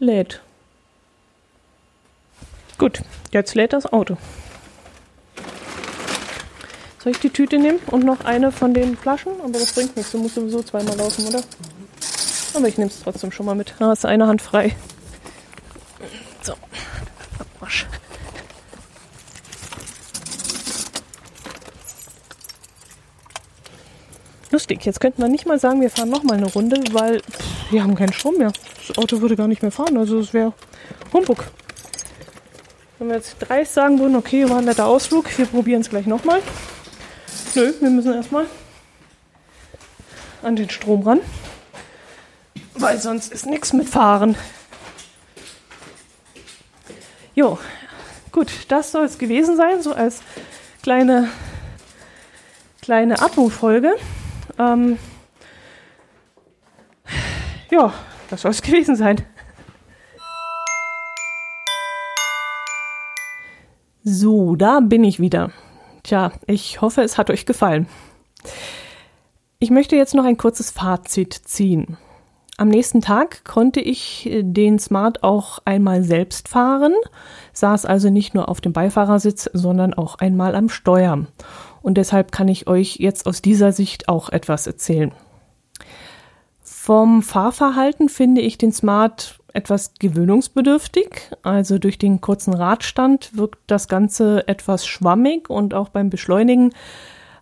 lädt. 0.00 0.42
Gut, 2.76 3.02
jetzt 3.30 3.54
lädt 3.54 3.72
das 3.72 3.86
Auto. 3.86 4.16
Soll 6.98 7.12
ich 7.12 7.20
die 7.20 7.30
Tüte 7.30 7.56
nehmen 7.56 7.78
und 7.86 8.04
noch 8.04 8.24
eine 8.24 8.50
von 8.50 8.74
den 8.74 8.96
Flaschen? 8.96 9.40
Aber 9.40 9.52
das 9.52 9.72
bringt 9.72 9.96
nichts, 9.96 10.10
du 10.10 10.18
musst 10.18 10.34
sowieso 10.34 10.60
zweimal 10.64 10.96
laufen, 10.96 11.28
oder? 11.28 11.40
Aber 12.54 12.66
ich 12.66 12.78
nehme 12.78 12.90
es 12.90 13.00
trotzdem 13.00 13.30
schon 13.30 13.46
mal 13.46 13.54
mit. 13.54 13.74
Da 13.78 13.92
ist 13.92 14.04
eine 14.04 14.26
Hand 14.26 14.42
frei. 14.42 14.74
So, 16.42 16.54
Abwasch. 17.38 17.86
Lustig, 24.50 24.84
jetzt 24.87 25.00
könnten 25.00 25.20
wir 25.20 25.28
nicht 25.28 25.46
mal 25.46 25.58
sagen, 25.58 25.82
wir 25.82 25.90
fahren 25.90 26.08
nochmal 26.08 26.38
eine 26.38 26.50
Runde, 26.50 26.80
weil 26.92 27.20
wir 27.70 27.82
haben 27.82 27.94
keinen 27.94 28.14
Strom 28.14 28.38
mehr. 28.38 28.50
Das 28.87 28.96
Auto 28.96 29.20
würde 29.20 29.37
gar 29.37 29.46
nicht 29.46 29.61
mehr 29.61 29.70
fahren, 29.70 29.98
also 29.98 30.18
es 30.18 30.32
wäre 30.32 30.54
Humbug. 31.12 31.44
Wenn 32.98 33.08
wir 33.08 33.16
jetzt 33.16 33.37
dreist 33.40 33.74
sagen 33.74 33.98
würden, 33.98 34.16
okay, 34.16 34.48
war 34.48 34.58
ein 34.58 34.64
netter 34.64 34.87
Ausflug, 34.87 35.37
wir 35.37 35.46
probieren 35.46 35.82
es 35.82 35.90
gleich 35.90 36.06
nochmal. 36.06 36.40
Nö, 37.54 37.74
wir 37.78 37.90
müssen 37.90 38.14
erstmal 38.14 38.46
an 40.42 40.56
den 40.56 40.70
Strom 40.70 41.02
ran, 41.02 41.20
weil 42.74 42.98
sonst 42.98 43.32
ist 43.32 43.44
nichts 43.44 43.74
mit 43.74 43.88
Fahren. 43.88 44.34
Jo, 47.34 47.58
gut, 48.32 48.48
das 48.68 48.92
soll 48.92 49.04
es 49.04 49.18
gewesen 49.18 49.56
sein, 49.56 49.82
so 49.82 49.92
als 49.92 50.22
kleine, 50.82 51.28
kleine 52.80 53.20
Atmungsfolge. 53.20 53.94
Ähm, 54.58 54.98
ja, 57.70 57.92
das 58.30 58.42
soll 58.42 58.50
es 58.50 58.62
gewesen 58.62 58.96
sein. 58.96 59.24
So, 64.02 64.56
da 64.56 64.80
bin 64.80 65.04
ich 65.04 65.20
wieder. 65.20 65.50
Tja, 66.02 66.32
ich 66.46 66.80
hoffe, 66.80 67.02
es 67.02 67.18
hat 67.18 67.30
euch 67.30 67.44
gefallen. 67.44 67.86
Ich 69.58 69.70
möchte 69.70 69.96
jetzt 69.96 70.14
noch 70.14 70.24
ein 70.24 70.36
kurzes 70.36 70.70
Fazit 70.70 71.34
ziehen. 71.34 71.98
Am 72.56 72.68
nächsten 72.68 73.00
Tag 73.00 73.44
konnte 73.44 73.80
ich 73.80 74.28
den 74.32 74.78
Smart 74.78 75.22
auch 75.22 75.60
einmal 75.64 76.02
selbst 76.02 76.48
fahren, 76.48 76.92
saß 77.52 77.84
also 77.84 78.10
nicht 78.10 78.34
nur 78.34 78.48
auf 78.48 78.60
dem 78.60 78.72
Beifahrersitz, 78.72 79.48
sondern 79.52 79.94
auch 79.94 80.16
einmal 80.16 80.56
am 80.56 80.68
Steuer. 80.68 81.26
Und 81.88 81.94
deshalb 81.94 82.33
kann 82.33 82.48
ich 82.48 82.66
euch 82.66 82.96
jetzt 82.96 83.27
aus 83.27 83.40
dieser 83.40 83.72
Sicht 83.72 84.11
auch 84.11 84.29
etwas 84.29 84.66
erzählen. 84.66 85.11
Vom 86.61 87.22
Fahrverhalten 87.22 88.11
finde 88.11 88.42
ich 88.42 88.59
den 88.59 88.72
Smart 88.72 89.40
etwas 89.55 89.94
gewöhnungsbedürftig. 89.98 91.31
Also 91.42 91.79
durch 91.79 91.96
den 91.96 92.20
kurzen 92.20 92.53
Radstand 92.53 93.35
wirkt 93.38 93.61
das 93.68 93.88
Ganze 93.88 94.46
etwas 94.48 94.87
schwammig 94.87 95.48
und 95.48 95.72
auch 95.72 95.88
beim 95.88 96.11
Beschleunigen 96.11 96.74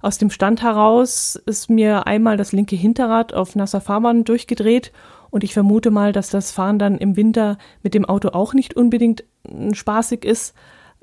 aus 0.00 0.16
dem 0.16 0.30
Stand 0.30 0.62
heraus 0.62 1.34
ist 1.44 1.68
mir 1.68 2.06
einmal 2.06 2.36
das 2.36 2.52
linke 2.52 2.76
Hinterrad 2.76 3.34
auf 3.34 3.56
nasser 3.56 3.80
Fahrbahn 3.80 4.22
durchgedreht 4.22 4.92
und 5.30 5.42
ich 5.42 5.54
vermute 5.54 5.90
mal, 5.90 6.12
dass 6.12 6.30
das 6.30 6.52
Fahren 6.52 6.78
dann 6.78 6.98
im 6.98 7.16
Winter 7.16 7.58
mit 7.82 7.94
dem 7.94 8.04
Auto 8.04 8.28
auch 8.28 8.54
nicht 8.54 8.76
unbedingt 8.76 9.24
hm, 9.48 9.74
spaßig 9.74 10.24
ist. 10.24 10.54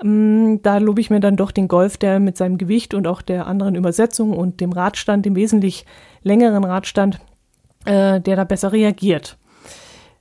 Hm, 0.04 0.60
da 0.62 0.76
lobe 0.76 1.00
ich 1.00 1.08
mir 1.08 1.20
dann 1.20 1.36
doch 1.36 1.50
den 1.50 1.66
Golf, 1.66 1.96
der 1.96 2.20
mit 2.20 2.36
seinem 2.36 2.58
Gewicht 2.58 2.92
und 2.92 3.06
auch 3.06 3.22
der 3.22 3.46
anderen 3.46 3.74
Übersetzung 3.74 4.36
und 4.36 4.60
dem 4.60 4.70
Radstand, 4.70 5.24
dem 5.24 5.34
wesentlich 5.34 5.86
längeren 6.22 6.62
Radstand, 6.62 7.20
äh, 7.86 8.20
der 8.20 8.36
da 8.36 8.44
besser 8.44 8.70
reagiert. 8.72 9.38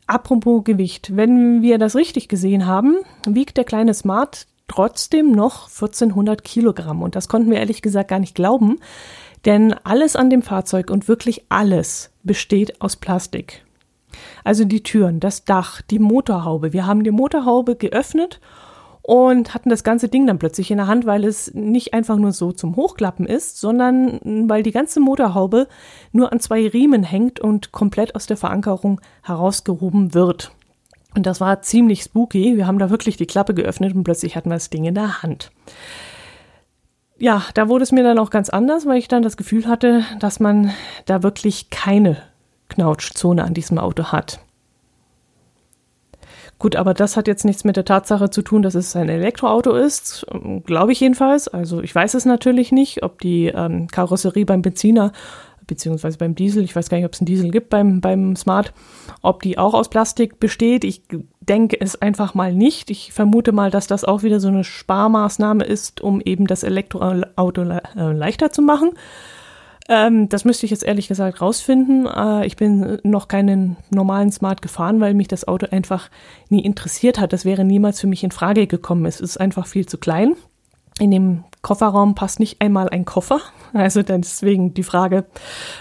Apropos 0.08 0.64
Gewicht, 0.64 1.18
wenn 1.18 1.62
wir 1.62 1.78
das 1.80 1.98
richtig 1.98 2.30
gesehen 2.30 2.66
haben, 2.66 2.96
wiegt 3.28 3.58
der 3.58 3.66
kleine 3.66 3.94
Smart 3.94 4.48
trotzdem 4.70 5.34
noch 5.34 5.68
1400 5.68 6.46
Kilogramm. 6.46 7.02
Und 7.02 7.18
das 7.18 7.28
konnten 7.28 7.52
wir 7.52 7.58
ehrlich 7.58 7.82
gesagt 7.82 8.10
gar 8.10 8.20
nicht 8.20 8.36
glauben, 8.36 8.80
denn 9.44 9.74
alles 9.84 10.16
an 10.16 10.30
dem 10.30 10.44
Fahrzeug 10.44 10.92
und 10.92 11.10
wirklich 11.10 11.44
alles 11.50 12.10
besteht 12.24 12.82
aus 12.82 12.96
Plastik. 12.96 13.66
Also 14.46 14.64
die 14.64 14.82
Türen, 14.82 15.20
das 15.20 15.44
Dach, 15.44 15.82
die 15.82 16.00
Motorhaube. 16.00 16.72
Wir 16.72 16.86
haben 16.86 17.04
die 17.04 17.12
Motorhaube 17.12 17.76
geöffnet 17.76 18.40
und 19.06 19.54
hatten 19.54 19.70
das 19.70 19.84
ganze 19.84 20.08
Ding 20.08 20.26
dann 20.26 20.40
plötzlich 20.40 20.72
in 20.72 20.78
der 20.78 20.88
Hand, 20.88 21.06
weil 21.06 21.26
es 21.26 21.54
nicht 21.54 21.94
einfach 21.94 22.16
nur 22.16 22.32
so 22.32 22.54
zum 22.54 22.78
Hochklappen 22.78 23.26
ist, 23.26 23.60
sondern 23.60 24.48
weil 24.50 24.64
die 24.64 24.72
ganze 24.72 25.02
Motorhaube 25.02 25.68
nur 26.14 26.32
an 26.32 26.40
zwei 26.40 26.66
Riemen 26.68 27.04
hängt 27.04 27.42
und 27.42 27.74
komplett 27.74 28.16
aus 28.16 28.28
der 28.28 28.38
Verankerung 28.38 29.02
herausgehoben 29.22 30.14
wird. 30.14 30.52
Und 31.16 31.26
das 31.26 31.42
war 31.42 31.62
ziemlich 31.62 32.02
spooky. 32.02 32.56
Wir 32.56 32.66
haben 32.66 32.80
da 32.80 32.90
wirklich 32.90 33.18
die 33.18 33.28
Klappe 33.28 33.54
geöffnet 33.54 33.94
und 33.94 34.06
plötzlich 34.06 34.38
hatten 34.38 34.50
wir 34.50 34.56
das 34.56 34.70
Ding 34.70 34.86
in 34.86 34.96
der 34.96 35.22
Hand. 35.22 35.52
Ja, 37.20 37.44
da 37.54 37.68
wurde 37.68 37.84
es 37.84 37.92
mir 37.92 38.04
dann 38.04 38.20
auch 38.20 38.30
ganz 38.30 38.50
anders, 38.50 38.86
weil 38.86 38.98
ich 38.98 39.10
dann 39.10 39.22
das 39.22 39.38
Gefühl 39.38 39.68
hatte, 39.68 40.04
dass 40.20 40.40
man 40.40 40.72
da 41.06 41.24
wirklich 41.24 41.70
keine 41.70 42.18
Knautschzone 42.70 43.44
an 43.44 43.54
diesem 43.54 43.78
Auto 43.78 44.06
hat. 44.06 44.40
Gut, 46.60 46.76
aber 46.76 46.94
das 46.94 47.18
hat 47.18 47.28
jetzt 47.28 47.44
nichts 47.44 47.64
mit 47.64 47.76
der 47.76 47.86
Tatsache 47.86 48.30
zu 48.30 48.42
tun, 48.42 48.62
dass 48.62 48.76
es 48.76 48.96
ein 48.96 49.10
Elektroauto 49.10 49.74
ist, 49.76 50.26
glaube 50.66 50.94
ich 50.94 51.00
jedenfalls. 51.02 51.48
Also 51.48 51.82
ich 51.82 51.94
weiß 51.94 52.14
es 52.14 52.26
natürlich 52.26 52.72
nicht, 52.72 53.04
ob 53.04 53.20
die 53.20 53.48
ähm, 53.48 53.88
Karosserie 53.88 54.46
beim 54.46 54.62
Benziner 54.62 55.12
beziehungsweise 55.68 56.18
beim 56.18 56.36
Diesel, 56.36 56.64
ich 56.64 56.76
weiß 56.76 56.90
gar 56.90 56.98
nicht, 56.98 57.06
ob 57.06 57.14
es 57.14 57.22
einen 57.22 57.26
Diesel 57.26 57.52
gibt 57.52 57.70
beim, 57.70 58.02
beim 58.02 58.36
Smart, 58.36 58.74
ob 59.22 59.42
die 59.42 59.58
auch 59.58 59.74
aus 59.74 59.90
Plastik 59.90 60.40
besteht. 60.40 60.84
Ich 60.84 61.04
denke 61.42 61.80
es 61.80 62.02
einfach 62.02 62.34
mal 62.34 62.54
nicht. 62.54 62.90
Ich 62.90 63.14
vermute 63.14 63.52
mal, 63.52 63.72
dass 63.72 63.88
das 63.88 64.04
auch 64.04 64.24
wieder 64.24 64.40
so 64.40 64.48
eine 64.48 64.64
Sparmaßnahme 64.64 65.64
ist, 65.64 66.02
um 66.02 66.22
eben 66.22 66.48
das 66.48 66.64
Elektroauto 66.64 67.64
le 67.64 67.82
äh, 67.96 68.12
leichter 68.12 68.52
zu 68.52 68.62
machen. 68.62 68.92
Ähm, 69.90 70.30
das 70.30 70.46
müsste 70.46 70.66
ich 70.66 70.72
jetzt 70.72 70.84
ehrlich 70.84 71.08
gesagt 71.08 71.42
rausfinden. 71.42 72.06
Äh, 72.08 72.46
ich 72.46 72.56
bin 72.56 73.00
noch 73.04 73.28
keinen 73.28 73.78
normalen 73.90 74.32
Smart 74.32 74.62
gefahren, 74.62 75.02
weil 75.02 75.14
mich 75.14 75.28
das 75.28 75.48
Auto 75.48 75.68
einfach 75.72 76.10
nie 76.50 76.64
interessiert 76.64 77.20
hat. 77.20 77.34
Das 77.34 77.46
wäre 77.46 77.64
niemals 77.64 78.00
für 78.00 78.08
mich 78.08 78.24
in 78.24 78.32
Frage 78.32 78.68
gekommen. 78.68 79.06
Es 79.06 79.20
ist 79.20 79.38
einfach 79.38 79.68
viel 79.68 79.86
zu 79.86 79.98
klein. 79.98 80.36
In 81.00 81.12
dem 81.12 81.44
Kofferraum 81.62 82.16
passt 82.16 82.40
nicht 82.40 82.62
einmal 82.62 82.90
ein 82.90 83.06
Koffer. 83.06 83.40
Also 83.76 84.04
deswegen 84.04 84.76
die 84.76 84.84
Frage, 84.84 85.26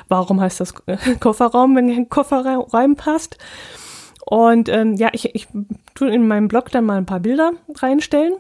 warum 0.08 0.40
heißt 0.40 0.60
das 0.60 0.72
Kofferraum, 1.20 1.76
wenn 1.76 1.94
kein 1.94 2.08
Kofferraum 2.08 2.96
passt? 2.96 3.36
Und 4.24 4.70
ähm, 4.70 4.94
ja, 4.94 5.10
ich, 5.12 5.34
ich 5.34 5.46
tue 5.94 6.10
in 6.10 6.26
meinem 6.26 6.48
Blog 6.48 6.70
dann 6.70 6.86
mal 6.86 6.96
ein 6.96 7.04
paar 7.04 7.20
Bilder 7.20 7.52
reinstellen. 7.74 8.32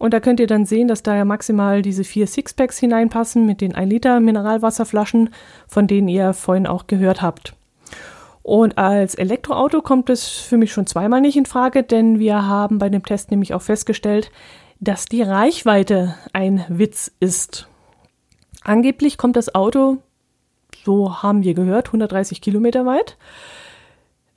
Und 0.00 0.14
da 0.14 0.20
könnt 0.20 0.40
ihr 0.40 0.46
dann 0.46 0.64
sehen, 0.64 0.88
dass 0.88 1.02
da 1.02 1.14
ja 1.14 1.26
maximal 1.26 1.82
diese 1.82 2.04
vier 2.04 2.26
Sixpacks 2.26 2.78
hineinpassen 2.78 3.44
mit 3.44 3.60
den 3.60 3.74
1 3.74 3.90
Liter 3.90 4.18
Mineralwasserflaschen, 4.18 5.28
von 5.68 5.86
denen 5.86 6.08
ihr 6.08 6.32
vorhin 6.32 6.66
auch 6.66 6.86
gehört 6.86 7.20
habt. 7.20 7.52
Und 8.42 8.78
als 8.78 9.14
Elektroauto 9.14 9.82
kommt 9.82 10.08
es 10.08 10.26
für 10.26 10.56
mich 10.56 10.72
schon 10.72 10.86
zweimal 10.86 11.20
nicht 11.20 11.36
in 11.36 11.44
Frage, 11.44 11.82
denn 11.82 12.18
wir 12.18 12.46
haben 12.46 12.78
bei 12.78 12.88
dem 12.88 13.04
Test 13.04 13.30
nämlich 13.30 13.52
auch 13.52 13.60
festgestellt, 13.60 14.30
dass 14.80 15.04
die 15.04 15.20
Reichweite 15.20 16.14
ein 16.32 16.64
Witz 16.70 17.12
ist. 17.20 17.68
Angeblich 18.64 19.18
kommt 19.18 19.36
das 19.36 19.54
Auto, 19.54 19.98
so 20.82 21.22
haben 21.22 21.42
wir 21.44 21.52
gehört, 21.52 21.88
130 21.88 22.40
Kilometer 22.40 22.86
weit. 22.86 23.18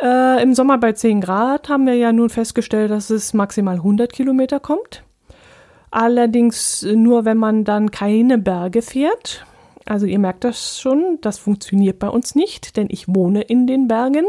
Äh, 0.02 0.44
Im 0.44 0.56
Sommer 0.56 0.78
bei 0.78 0.92
10 0.92 1.22
Grad 1.22 1.70
haben 1.70 1.86
wir 1.86 1.96
ja 1.96 2.12
nun 2.12 2.30
festgestellt, 2.30 2.92
dass 2.92 3.10
es 3.10 3.34
maximal 3.34 3.76
100 3.76 4.12
Kilometer 4.12 4.60
kommt. 4.60 5.04
Allerdings 5.94 6.82
nur, 6.82 7.24
wenn 7.24 7.38
man 7.38 7.66
dann 7.66 7.92
keine 7.92 8.40
Berge 8.40 8.82
fährt. 8.82 9.46
Also 9.86 10.08
ihr 10.08 10.18
merkt 10.18 10.44
das 10.44 10.80
schon, 10.80 11.20
das 11.22 11.38
funktioniert 11.38 12.00
bei 12.00 12.10
uns 12.10 12.34
nicht, 12.34 12.78
denn 12.78 12.88
ich 12.90 13.06
wohne 13.08 13.42
in 13.44 13.68
den 13.68 13.88
Bergen. 13.88 14.26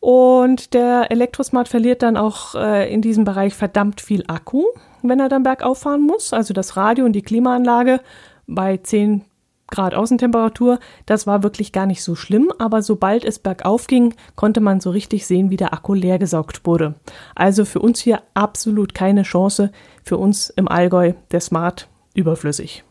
Und 0.00 0.72
der 0.72 1.10
Elektrosmart 1.10 1.68
verliert 1.68 2.02
dann 2.02 2.16
auch 2.16 2.54
äh, 2.54 2.90
in 2.90 3.02
diesem 3.02 3.24
Bereich 3.24 3.52
verdammt 3.52 4.00
viel 4.00 4.24
Akku, 4.26 4.64
wenn 5.02 5.20
er 5.20 5.28
dann 5.28 5.42
bergauf 5.42 5.80
fahren 5.80 6.00
muss. 6.00 6.32
Also 6.32 6.54
das 6.54 6.78
Radio 6.78 7.04
und 7.04 7.12
die 7.12 7.20
Klimaanlage 7.20 8.00
bei 8.46 8.78
10 8.78 9.26
Grad 9.70 9.94
Außentemperatur, 9.94 10.78
das 11.06 11.26
war 11.26 11.42
wirklich 11.42 11.72
gar 11.72 11.86
nicht 11.86 12.02
so 12.02 12.14
schlimm, 12.14 12.50
aber 12.58 12.82
sobald 12.82 13.24
es 13.24 13.38
bergauf 13.38 13.86
ging, 13.86 14.14
konnte 14.34 14.60
man 14.60 14.80
so 14.80 14.90
richtig 14.90 15.26
sehen, 15.26 15.50
wie 15.50 15.56
der 15.56 15.74
Akku 15.74 15.94
leer 15.94 16.18
gesaugt 16.18 16.66
wurde. 16.66 16.94
Also 17.34 17.64
für 17.64 17.80
uns 17.80 18.00
hier 18.00 18.22
absolut 18.34 18.94
keine 18.94 19.22
Chance, 19.22 19.70
für 20.02 20.16
uns 20.16 20.50
im 20.50 20.68
Allgäu 20.68 21.12
der 21.30 21.40
Smart 21.40 21.88
überflüssig. 22.14 22.84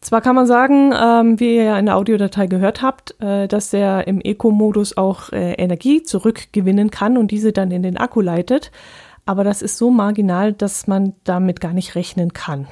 Zwar 0.00 0.20
kann 0.20 0.36
man 0.36 0.46
sagen, 0.46 0.92
ähm, 0.92 1.40
wie 1.40 1.56
ihr 1.56 1.64
ja 1.64 1.78
in 1.78 1.86
der 1.86 1.96
Audiodatei 1.96 2.46
gehört 2.46 2.82
habt, 2.82 3.18
äh, 3.22 3.48
dass 3.48 3.72
er 3.72 4.06
im 4.06 4.20
Eco-Modus 4.20 4.98
auch 4.98 5.32
äh, 5.32 5.52
Energie 5.54 6.02
zurückgewinnen 6.02 6.90
kann 6.90 7.16
und 7.16 7.30
diese 7.30 7.52
dann 7.52 7.70
in 7.70 7.82
den 7.82 7.96
Akku 7.96 8.20
leitet, 8.20 8.70
aber 9.24 9.44
das 9.44 9.62
ist 9.62 9.78
so 9.78 9.90
marginal, 9.90 10.52
dass 10.52 10.86
man 10.86 11.14
damit 11.24 11.60
gar 11.60 11.72
nicht 11.72 11.94
rechnen 11.94 12.34
kann. 12.34 12.66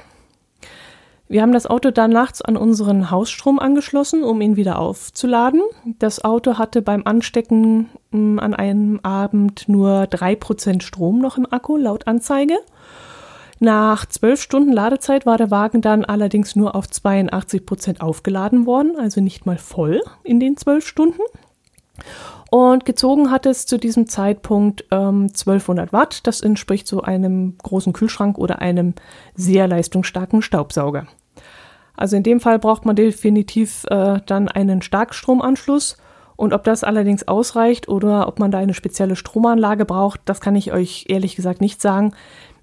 Wir 1.27 1.41
haben 1.41 1.53
das 1.53 1.65
Auto 1.65 1.89
dann 1.89 2.11
nachts 2.11 2.41
an 2.41 2.57
unseren 2.57 3.09
Hausstrom 3.09 3.57
angeschlossen, 3.57 4.23
um 4.23 4.41
ihn 4.41 4.55
wieder 4.55 4.77
aufzuladen. 4.77 5.61
Das 5.99 6.23
Auto 6.23 6.57
hatte 6.57 6.81
beim 6.81 7.03
Anstecken 7.05 7.89
mh, 8.11 8.41
an 8.41 8.53
einem 8.53 8.99
Abend 9.03 9.67
nur 9.67 10.07
drei 10.07 10.35
Prozent 10.35 10.83
Strom 10.83 11.19
noch 11.19 11.37
im 11.37 11.51
Akku, 11.51 11.77
laut 11.77 12.07
Anzeige. 12.07 12.55
Nach 13.59 14.05
zwölf 14.05 14.41
Stunden 14.41 14.73
Ladezeit 14.73 15.25
war 15.25 15.37
der 15.37 15.49
Wagen 15.49 15.81
dann 15.81 16.03
allerdings 16.03 16.55
nur 16.55 16.75
auf 16.75 16.89
82 16.89 17.65
Prozent 17.65 18.01
aufgeladen 18.01 18.65
worden, 18.65 18.97
also 18.99 19.21
nicht 19.21 19.45
mal 19.45 19.57
voll 19.57 20.01
in 20.23 20.41
den 20.41 20.57
zwölf 20.57 20.85
Stunden. 20.85 21.21
Und 22.53 22.85
gezogen 22.85 23.31
hat 23.31 23.47
es 23.47 23.65
zu 23.65 23.79
diesem 23.79 24.05
Zeitpunkt 24.05 24.85
ähm, 24.91 25.23
1200 25.23 25.91
Watt. 25.91 26.27
Das 26.27 26.39
entspricht 26.39 26.85
so 26.85 27.01
einem 27.01 27.57
großen 27.57 27.93
Kühlschrank 27.93 28.37
oder 28.37 28.61
einem 28.61 28.93
sehr 29.33 29.67
leistungsstarken 29.67 30.43
Staubsauger. 30.43 31.07
Also 31.97 32.15
in 32.15 32.21
dem 32.21 32.39
Fall 32.39 32.59
braucht 32.59 32.85
man 32.85 32.95
definitiv 32.95 33.85
äh, 33.89 34.19
dann 34.27 34.49
einen 34.49 34.83
Starkstromanschluss. 34.83 35.97
Und 36.35 36.53
ob 36.53 36.63
das 36.63 36.83
allerdings 36.83 37.27
ausreicht 37.27 37.89
oder 37.89 38.27
ob 38.27 38.37
man 38.37 38.51
da 38.51 38.59
eine 38.59 38.75
spezielle 38.75 39.15
Stromanlage 39.15 39.85
braucht, 39.85 40.21
das 40.25 40.39
kann 40.39 40.55
ich 40.55 40.71
euch 40.71 41.05
ehrlich 41.07 41.35
gesagt 41.35 41.59
nicht 41.59 41.81
sagen. 41.81 42.13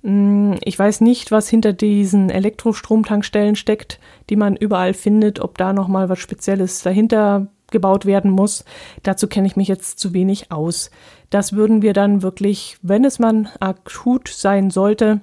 Mm, 0.02 0.52
ich 0.62 0.78
weiß 0.78 1.00
nicht, 1.00 1.32
was 1.32 1.48
hinter 1.48 1.72
diesen 1.72 2.30
Elektrostromtankstellen 2.30 3.56
steckt, 3.56 3.98
die 4.28 4.36
man 4.36 4.54
überall 4.54 4.94
findet, 4.94 5.40
ob 5.40 5.58
da 5.58 5.72
nochmal 5.72 6.08
was 6.08 6.20
Spezielles 6.20 6.84
dahinter 6.84 7.48
gebaut 7.70 8.06
werden 8.06 8.30
muss. 8.30 8.64
Dazu 9.02 9.26
kenne 9.26 9.46
ich 9.46 9.56
mich 9.56 9.68
jetzt 9.68 9.98
zu 9.98 10.12
wenig 10.12 10.52
aus. 10.52 10.90
Das 11.30 11.52
würden 11.52 11.82
wir 11.82 11.92
dann 11.92 12.22
wirklich, 12.22 12.78
wenn 12.82 13.04
es 13.04 13.18
mal 13.18 13.50
akut 13.60 14.28
sein 14.28 14.70
sollte, 14.70 15.20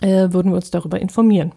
äh, 0.00 0.32
würden 0.32 0.52
wir 0.52 0.56
uns 0.56 0.70
darüber 0.70 1.00
informieren. 1.00 1.52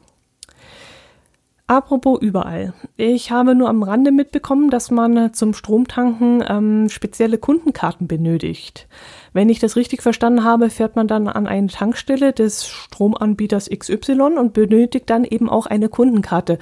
Apropos 1.70 2.20
überall. 2.20 2.74
Ich 2.98 3.30
habe 3.30 3.54
nur 3.54 3.70
am 3.70 3.84
Rande 3.84 4.12
mitbekommen, 4.12 4.72
dass 4.72 4.90
man 4.90 5.36
zum 5.36 5.54
Stromtanken 5.54 6.44
ähm, 6.50 6.90
spezielle 6.90 7.38
Kundenkarten 7.38 8.08
benötigt. 8.08 8.88
Wenn 9.34 9.50
ich 9.50 9.60
das 9.60 9.76
richtig 9.76 10.02
verstanden 10.02 10.44
habe, 10.44 10.72
fährt 10.72 10.96
man 10.96 11.08
dann 11.08 11.28
an 11.28 11.46
eine 11.46 11.68
Tankstelle 11.68 12.34
des 12.34 12.68
Stromanbieters 12.68 13.70
XY 13.70 14.14
und 14.40 14.54
benötigt 14.54 15.12
dann 15.12 15.24
eben 15.24 15.48
auch 15.48 15.68
eine 15.68 15.90
Kundenkarte 15.90 16.58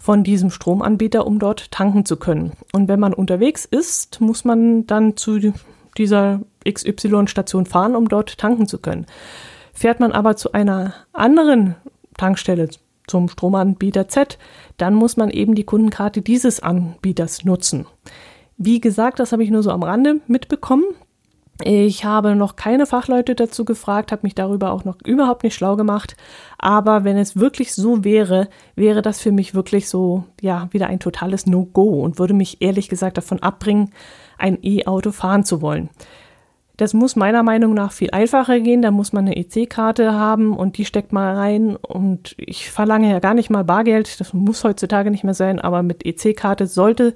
von 0.00 0.24
diesem 0.24 0.50
Stromanbieter, 0.50 1.26
um 1.26 1.38
dort 1.38 1.70
tanken 1.70 2.06
zu 2.06 2.16
können. 2.16 2.52
Und 2.72 2.88
wenn 2.88 2.98
man 2.98 3.12
unterwegs 3.12 3.66
ist, 3.66 4.20
muss 4.20 4.44
man 4.44 4.86
dann 4.86 5.16
zu 5.16 5.52
dieser 5.98 6.40
XY-Station 6.66 7.66
fahren, 7.66 7.94
um 7.94 8.08
dort 8.08 8.38
tanken 8.38 8.66
zu 8.66 8.78
können. 8.78 9.06
Fährt 9.74 10.00
man 10.00 10.12
aber 10.12 10.36
zu 10.36 10.52
einer 10.52 10.94
anderen 11.12 11.76
Tankstelle, 12.16 12.70
zum 13.06 13.28
Stromanbieter 13.28 14.08
Z, 14.08 14.38
dann 14.76 14.94
muss 14.94 15.16
man 15.16 15.30
eben 15.30 15.54
die 15.54 15.64
Kundenkarte 15.64 16.22
dieses 16.22 16.60
Anbieters 16.60 17.44
nutzen. 17.44 17.86
Wie 18.56 18.80
gesagt, 18.80 19.18
das 19.18 19.32
habe 19.32 19.42
ich 19.42 19.50
nur 19.50 19.62
so 19.62 19.70
am 19.70 19.82
Rande 19.82 20.20
mitbekommen. 20.28 20.84
Ich 21.64 22.04
habe 22.04 22.34
noch 22.34 22.56
keine 22.56 22.86
Fachleute 22.86 23.34
dazu 23.34 23.64
gefragt, 23.64 24.12
habe 24.12 24.22
mich 24.22 24.34
darüber 24.34 24.72
auch 24.72 24.84
noch 24.84 24.96
überhaupt 25.04 25.44
nicht 25.44 25.54
schlau 25.54 25.76
gemacht. 25.76 26.16
Aber 26.58 27.04
wenn 27.04 27.16
es 27.16 27.36
wirklich 27.36 27.74
so 27.74 28.04
wäre, 28.04 28.48
wäre 28.76 29.02
das 29.02 29.20
für 29.20 29.32
mich 29.32 29.54
wirklich 29.54 29.88
so, 29.88 30.24
ja, 30.40 30.68
wieder 30.70 30.86
ein 30.86 31.00
totales 31.00 31.46
No-Go 31.46 32.02
und 32.02 32.18
würde 32.18 32.34
mich 32.34 32.62
ehrlich 32.62 32.88
gesagt 32.88 33.16
davon 33.16 33.42
abbringen, 33.42 33.90
ein 34.38 34.58
E-Auto 34.62 35.12
fahren 35.12 35.44
zu 35.44 35.60
wollen. 35.60 35.90
Das 36.80 36.94
muss 36.94 37.14
meiner 37.14 37.42
Meinung 37.42 37.74
nach 37.74 37.92
viel 37.92 38.10
einfacher 38.10 38.58
gehen. 38.58 38.80
Da 38.80 38.90
muss 38.90 39.12
man 39.12 39.26
eine 39.26 39.36
EC-Karte 39.36 40.14
haben 40.14 40.56
und 40.56 40.78
die 40.78 40.86
steckt 40.86 41.12
mal 41.12 41.36
rein. 41.36 41.76
Und 41.76 42.34
ich 42.38 42.70
verlange 42.70 43.10
ja 43.10 43.18
gar 43.18 43.34
nicht 43.34 43.50
mal 43.50 43.64
Bargeld. 43.64 44.18
Das 44.18 44.32
muss 44.32 44.64
heutzutage 44.64 45.10
nicht 45.10 45.22
mehr 45.22 45.34
sein. 45.34 45.60
Aber 45.60 45.82
mit 45.82 46.06
EC-Karte 46.06 46.66
sollte 46.66 47.12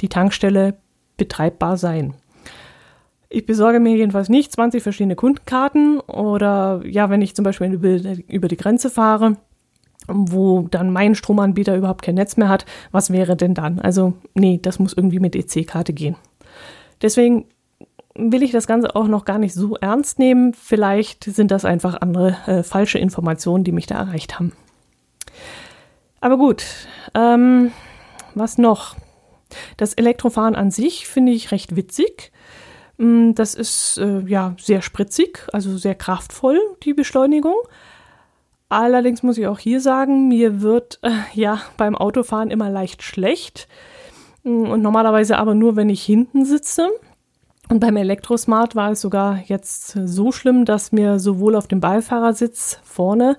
die 0.00 0.08
Tankstelle 0.08 0.76
betreibbar 1.16 1.76
sein. 1.76 2.14
Ich 3.32 3.46
besorge 3.46 3.78
mir 3.78 3.96
jedenfalls 3.96 4.28
nicht 4.28 4.50
20 4.50 4.82
verschiedene 4.82 5.14
Kundenkarten 5.14 6.00
oder 6.00 6.82
ja, 6.84 7.10
wenn 7.10 7.22
ich 7.22 7.36
zum 7.36 7.44
Beispiel 7.44 7.72
über, 7.72 8.00
über 8.28 8.48
die 8.48 8.56
Grenze 8.56 8.90
fahre, 8.90 9.36
wo 10.08 10.66
dann 10.68 10.92
mein 10.92 11.14
Stromanbieter 11.14 11.76
überhaupt 11.76 12.02
kein 12.02 12.16
Netz 12.16 12.36
mehr 12.36 12.48
hat, 12.48 12.66
was 12.90 13.12
wäre 13.12 13.36
denn 13.36 13.54
dann? 13.54 13.78
Also 13.78 14.14
nee, 14.34 14.58
das 14.60 14.80
muss 14.80 14.94
irgendwie 14.94 15.20
mit 15.20 15.36
EC-Karte 15.36 15.92
gehen. 15.92 16.16
Deswegen 17.02 17.44
will 18.16 18.42
ich 18.42 18.50
das 18.50 18.66
Ganze 18.66 18.96
auch 18.96 19.06
noch 19.06 19.24
gar 19.24 19.38
nicht 19.38 19.54
so 19.54 19.76
ernst 19.76 20.18
nehmen. 20.18 20.52
Vielleicht 20.52 21.22
sind 21.22 21.52
das 21.52 21.64
einfach 21.64 22.00
andere 22.00 22.36
äh, 22.46 22.62
falsche 22.64 22.98
Informationen, 22.98 23.62
die 23.62 23.72
mich 23.72 23.86
da 23.86 23.96
erreicht 23.96 24.40
haben. 24.40 24.52
Aber 26.20 26.36
gut, 26.36 26.64
ähm, 27.14 27.70
was 28.34 28.58
noch? 28.58 28.96
Das 29.76 29.94
Elektrofahren 29.94 30.54
an 30.54 30.70
sich 30.70 31.06
finde 31.06 31.32
ich 31.32 31.52
recht 31.52 31.76
witzig. 31.76 32.32
Mm, 33.00 33.32
das 33.34 33.54
ist 33.54 33.96
äh, 33.96 34.20
ja 34.26 34.54
sehr 34.60 34.82
spritzig, 34.82 35.48
also 35.54 35.78
sehr 35.78 35.94
kraftvoll, 35.94 36.60
die 36.82 36.92
Beschleunigung. 36.92 37.56
Allerdings 38.68 39.22
muss 39.22 39.38
ich 39.38 39.46
auch 39.46 39.58
hier 39.58 39.80
sagen, 39.80 40.28
mir 40.28 40.60
wird 40.60 40.98
äh, 41.02 41.10
ja 41.32 41.62
beim 41.78 41.96
Autofahren 41.96 42.50
immer 42.50 42.68
leicht 42.68 43.02
schlecht. 43.02 43.68
Mm, 44.44 44.64
und 44.64 44.82
normalerweise 44.82 45.38
aber 45.38 45.54
nur, 45.54 45.76
wenn 45.76 45.88
ich 45.88 46.02
hinten 46.02 46.44
sitze. 46.44 46.90
Und 47.70 47.80
beim 47.80 47.96
Elektrosmart 47.96 48.76
war 48.76 48.90
es 48.90 49.00
sogar 49.00 49.40
jetzt 49.46 49.92
so 49.92 50.30
schlimm, 50.30 50.66
dass 50.66 50.92
mir 50.92 51.18
sowohl 51.18 51.56
auf 51.56 51.68
dem 51.68 51.80
Beifahrersitz 51.80 52.80
vorne 52.82 53.38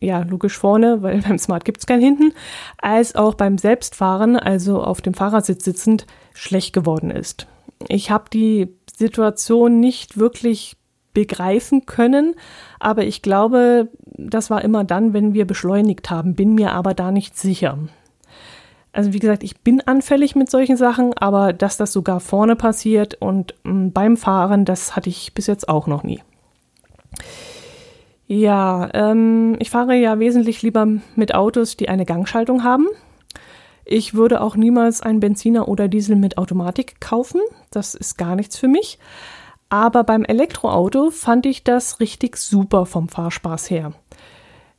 ja, 0.00 0.20
logisch 0.20 0.58
vorne, 0.58 1.02
weil 1.02 1.20
beim 1.28 1.38
Smart 1.38 1.64
gibt 1.64 1.78
es 1.78 1.86
kein 1.86 2.00
hinten, 2.00 2.32
als 2.78 3.14
auch 3.14 3.34
beim 3.34 3.56
Selbstfahren, 3.58 4.36
also 4.36 4.82
auf 4.82 5.00
dem 5.00 5.14
Fahrersitz 5.14 5.64
sitzend, 5.64 6.06
schlecht 6.34 6.72
geworden 6.72 7.10
ist. 7.10 7.46
Ich 7.86 8.10
habe 8.10 8.24
die 8.32 8.74
Situation 8.96 9.78
nicht 9.78 10.18
wirklich 10.18 10.76
begreifen 11.14 11.86
können, 11.86 12.34
aber 12.78 13.04
ich 13.04 13.22
glaube, 13.22 13.88
das 14.04 14.50
war 14.50 14.62
immer 14.62 14.84
dann, 14.84 15.12
wenn 15.12 15.34
wir 15.34 15.46
beschleunigt 15.46 16.10
haben, 16.10 16.34
bin 16.34 16.54
mir 16.54 16.72
aber 16.72 16.94
da 16.94 17.10
nicht 17.10 17.36
sicher. 17.36 17.78
Also 18.92 19.12
wie 19.12 19.18
gesagt, 19.18 19.44
ich 19.44 19.60
bin 19.60 19.80
anfällig 19.80 20.34
mit 20.34 20.50
solchen 20.50 20.76
Sachen, 20.76 21.14
aber 21.14 21.52
dass 21.52 21.76
das 21.76 21.92
sogar 21.92 22.20
vorne 22.20 22.56
passiert 22.56 23.14
und 23.20 23.54
mm, 23.62 23.90
beim 23.90 24.16
Fahren, 24.16 24.64
das 24.64 24.96
hatte 24.96 25.08
ich 25.08 25.34
bis 25.34 25.46
jetzt 25.46 25.68
auch 25.68 25.86
noch 25.86 26.02
nie. 26.02 26.20
Ja, 28.26 28.90
ähm, 28.94 29.56
ich 29.58 29.70
fahre 29.70 29.94
ja 29.94 30.18
wesentlich 30.18 30.62
lieber 30.62 30.86
mit 31.16 31.34
Autos, 31.34 31.76
die 31.76 31.88
eine 31.88 32.04
Gangschaltung 32.04 32.62
haben. 32.62 32.86
Ich 33.90 34.12
würde 34.12 34.42
auch 34.42 34.54
niemals 34.54 35.00
einen 35.00 35.18
Benziner 35.18 35.66
oder 35.66 35.88
Diesel 35.88 36.14
mit 36.14 36.36
Automatik 36.36 37.00
kaufen. 37.00 37.40
Das 37.70 37.94
ist 37.94 38.18
gar 38.18 38.36
nichts 38.36 38.58
für 38.58 38.68
mich. 38.68 38.98
Aber 39.70 40.04
beim 40.04 40.26
Elektroauto 40.26 41.10
fand 41.10 41.46
ich 41.46 41.64
das 41.64 41.98
richtig 41.98 42.36
super 42.36 42.84
vom 42.84 43.08
Fahrspaß 43.08 43.70
her. 43.70 43.94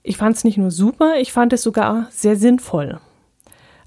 Ich 0.03 0.17
fand 0.17 0.35
es 0.35 0.43
nicht 0.43 0.59
nur 0.59 0.69
super, 0.69 1.15
ich 1.17 1.33
fand 1.33 1.53
es 1.53 1.63
sogar 1.63 2.05
sehr 2.11 2.35
sinnvoll. 2.35 2.99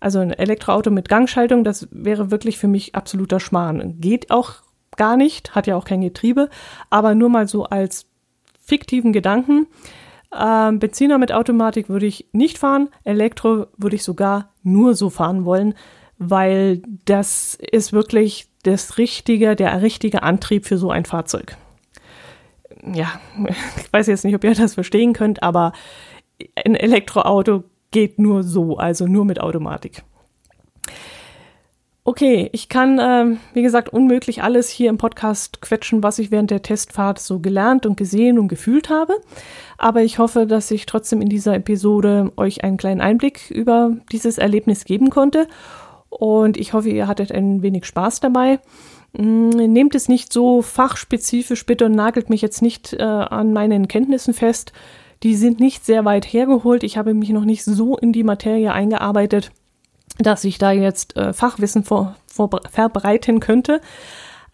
Also 0.00 0.18
ein 0.18 0.32
Elektroauto 0.32 0.90
mit 0.90 1.08
Gangschaltung, 1.08 1.62
das 1.62 1.86
wäre 1.92 2.32
wirklich 2.32 2.58
für 2.58 2.66
mich 2.66 2.96
absoluter 2.96 3.38
Schmarrn. 3.38 4.00
Geht 4.00 4.32
auch 4.32 4.54
gar 4.96 5.16
nicht, 5.16 5.54
hat 5.54 5.68
ja 5.68 5.76
auch 5.76 5.84
kein 5.84 6.00
Getriebe, 6.00 6.50
aber 6.90 7.14
nur 7.14 7.28
mal 7.28 7.46
so 7.46 7.62
als 7.62 8.06
fiktiven 8.60 9.12
Gedanken. 9.12 9.68
Ähm, 10.36 10.80
Benziner 10.80 11.18
mit 11.18 11.30
Automatik 11.30 11.88
würde 11.88 12.06
ich 12.06 12.26
nicht 12.32 12.58
fahren, 12.58 12.88
Elektro 13.04 13.66
würde 13.76 13.94
ich 13.94 14.02
sogar 14.02 14.51
nur 14.62 14.94
so 14.94 15.10
fahren 15.10 15.44
wollen, 15.44 15.74
weil 16.18 16.82
das 17.04 17.54
ist 17.54 17.92
wirklich 17.92 18.48
das 18.62 18.98
richtige, 18.98 19.56
der 19.56 19.82
richtige 19.82 20.22
Antrieb 20.22 20.66
für 20.66 20.78
so 20.78 20.90
ein 20.90 21.04
Fahrzeug. 21.04 21.56
Ja, 22.92 23.20
ich 23.76 23.92
weiß 23.92 24.06
jetzt 24.06 24.24
nicht, 24.24 24.34
ob 24.34 24.44
ihr 24.44 24.54
das 24.54 24.74
verstehen 24.74 25.12
könnt, 25.12 25.42
aber 25.42 25.72
ein 26.64 26.74
Elektroauto 26.74 27.64
geht 27.90 28.18
nur 28.18 28.42
so, 28.42 28.76
also 28.78 29.06
nur 29.06 29.24
mit 29.24 29.40
Automatik. 29.40 30.02
Okay, 32.04 32.50
ich 32.50 32.68
kann, 32.68 32.98
äh, 32.98 33.36
wie 33.54 33.62
gesagt, 33.62 33.92
unmöglich 33.92 34.42
alles 34.42 34.68
hier 34.68 34.90
im 34.90 34.98
Podcast 34.98 35.62
quetschen, 35.62 36.02
was 36.02 36.18
ich 36.18 36.32
während 36.32 36.50
der 36.50 36.62
Testfahrt 36.62 37.20
so 37.20 37.38
gelernt 37.38 37.86
und 37.86 37.96
gesehen 37.96 38.40
und 38.40 38.48
gefühlt 38.48 38.90
habe. 38.90 39.14
Aber 39.78 40.02
ich 40.02 40.18
hoffe, 40.18 40.48
dass 40.48 40.72
ich 40.72 40.86
trotzdem 40.86 41.22
in 41.22 41.28
dieser 41.28 41.54
Episode 41.54 42.32
euch 42.36 42.64
einen 42.64 42.76
kleinen 42.76 43.00
Einblick 43.00 43.52
über 43.52 43.92
dieses 44.10 44.38
Erlebnis 44.38 44.84
geben 44.84 45.10
konnte. 45.10 45.46
Und 46.08 46.56
ich 46.56 46.72
hoffe, 46.72 46.90
ihr 46.90 47.06
hattet 47.06 47.30
ein 47.30 47.62
wenig 47.62 47.84
Spaß 47.84 48.18
dabei. 48.18 48.58
Mm, 49.12 49.50
nehmt 49.50 49.94
es 49.94 50.08
nicht 50.08 50.32
so 50.32 50.60
fachspezifisch 50.60 51.64
bitte 51.66 51.86
und 51.86 51.94
nagelt 51.94 52.30
mich 52.30 52.42
jetzt 52.42 52.62
nicht 52.62 52.94
äh, 52.94 53.02
an 53.02 53.52
meinen 53.52 53.86
Kenntnissen 53.86 54.34
fest. 54.34 54.72
Die 55.22 55.36
sind 55.36 55.60
nicht 55.60 55.84
sehr 55.84 56.04
weit 56.04 56.24
hergeholt. 56.24 56.82
Ich 56.82 56.96
habe 56.96 57.14
mich 57.14 57.30
noch 57.30 57.44
nicht 57.44 57.62
so 57.62 57.96
in 57.96 58.12
die 58.12 58.24
Materie 58.24 58.72
eingearbeitet 58.72 59.52
dass 60.18 60.44
ich 60.44 60.58
da 60.58 60.72
jetzt 60.72 61.16
äh, 61.16 61.32
Fachwissen 61.32 61.84
vor, 61.84 62.16
vor, 62.26 62.50
verbreiten 62.70 63.40
könnte. 63.40 63.80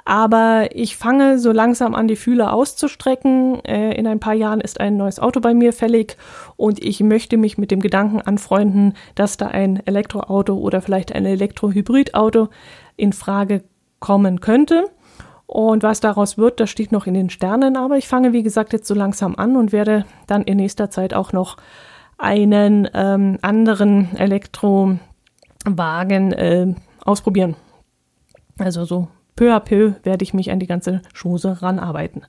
Aber 0.05 0.69
ich 0.73 0.97
fange 0.97 1.39
so 1.39 1.53
langsam 1.53 1.95
an, 1.95 2.09
die 2.09 2.17
Fühler 2.17 2.55
auszustrecken. 2.55 3.63
Äh, 3.67 3.93
in 3.93 4.07
ein 4.07 4.21
paar 4.21 4.33
Jahren 4.33 4.63
ist 4.63 4.81
ein 4.81 4.97
neues 4.97 5.21
Auto 5.21 5.41
bei 5.41 5.53
mir 5.53 5.75
fällig 5.75 6.17
und 6.57 6.83
ich 6.83 7.01
möchte 7.01 7.37
mich 7.37 7.59
mit 7.59 7.71
dem 7.71 7.81
Gedanken 7.81 8.23
anfreunden, 8.23 8.95
dass 9.15 9.37
da 9.37 9.49
ein 9.49 9.85
Elektroauto 9.87 10.55
oder 10.55 10.81
vielleicht 10.81 11.13
ein 11.13 11.27
Elektrohybridauto 11.27 12.49
in 12.97 13.13
Frage 13.13 13.65
kommen 14.01 14.41
könnte. 14.41 14.87
Und 15.45 15.83
was 15.83 16.01
daraus 16.01 16.39
wird, 16.39 16.61
das 16.61 16.71
steht 16.71 16.91
noch 16.91 17.07
in 17.07 17.13
den 17.13 17.29
Sternen. 17.29 17.77
Aber 17.77 17.99
ich 17.99 18.09
fange, 18.09 18.33
wie 18.33 18.43
gesagt, 18.43 18.73
jetzt 18.73 18.89
so 18.89 18.95
langsam 18.95 19.37
an 19.37 19.57
und 19.57 19.73
werde 19.73 20.07
dann 20.27 20.43
in 20.43 20.57
nächster 20.57 20.89
Zeit 20.89 21.13
auch 21.13 21.35
noch 21.35 21.59
einen 22.17 22.89
ähm, 22.95 23.39
anderen 23.43 24.17
Elektro 24.17 24.99
Wagen 25.65 26.33
äh, 26.33 26.75
ausprobieren. 27.05 27.57
Also 28.59 28.85
so 28.85 29.09
peu 29.37 29.55
à 29.55 29.61
peu 29.61 29.95
werde 30.03 30.23
ich 30.23 30.35
mich 30.35 30.51
an 30.51 30.59
die 30.59 30.67
ganze 30.67 31.03
Chose 31.15 31.63
ranarbeiten. 31.63 32.23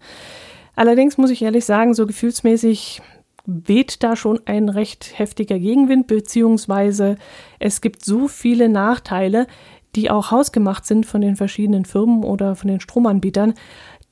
Allerdings 0.76 1.18
muss 1.18 1.32
ich 1.32 1.42
ehrlich 1.42 1.66
sagen, 1.66 1.94
so 1.94 2.06
gefühlsmäßig 2.06 3.02
weht 3.46 4.04
da 4.04 4.16
schon 4.16 4.40
ein 4.46 4.70
recht 4.70 5.18
heftiger 5.18 5.58
Gegenwind, 5.58 6.08
beziehungsweise 6.08 7.18
es 7.58 7.82
gibt 7.82 8.06
so 8.06 8.28
viele 8.28 8.70
Nachteile, 8.70 9.48
die 9.96 10.12
auch 10.12 10.32
hausgemacht 10.32 10.86
sind 10.86 11.06
von 11.06 11.22
den 11.22 11.36
verschiedenen 11.36 11.86
Firmen 11.86 12.24
oder 12.24 12.56
von 12.56 12.68
den 12.68 12.80
Stromanbietern, 12.80 13.56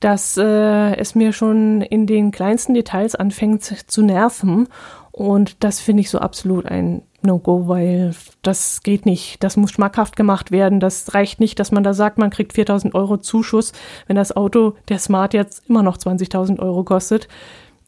dass 0.00 0.36
äh, 0.36 0.96
es 0.96 1.14
mir 1.14 1.32
schon 1.32 1.82
in 1.82 2.06
den 2.06 2.30
kleinsten 2.30 2.74
Details 2.74 3.14
anfängt 3.14 3.62
zu 3.62 4.02
nerven. 4.02 4.68
Und 5.12 5.62
das 5.64 5.80
finde 5.80 6.02
ich 6.02 6.10
so 6.10 6.18
absolut 6.18 6.66
ein 6.66 7.02
No-Go, 7.22 7.66
weil 7.66 8.14
das 8.42 8.82
geht 8.82 9.04
nicht. 9.04 9.42
Das 9.42 9.56
muss 9.56 9.72
schmackhaft 9.72 10.16
gemacht 10.16 10.50
werden. 10.50 10.80
Das 10.80 11.14
reicht 11.14 11.40
nicht, 11.40 11.58
dass 11.58 11.72
man 11.72 11.82
da 11.82 11.92
sagt, 11.92 12.18
man 12.18 12.30
kriegt 12.30 12.52
4000 12.52 12.94
Euro 12.94 13.16
Zuschuss, 13.16 13.72
wenn 14.06 14.16
das 14.16 14.36
Auto, 14.36 14.74
der 14.88 14.98
Smart 14.98 15.34
jetzt 15.34 15.68
immer 15.68 15.82
noch 15.82 15.96
20.000 15.96 16.60
Euro 16.60 16.84
kostet. 16.84 17.28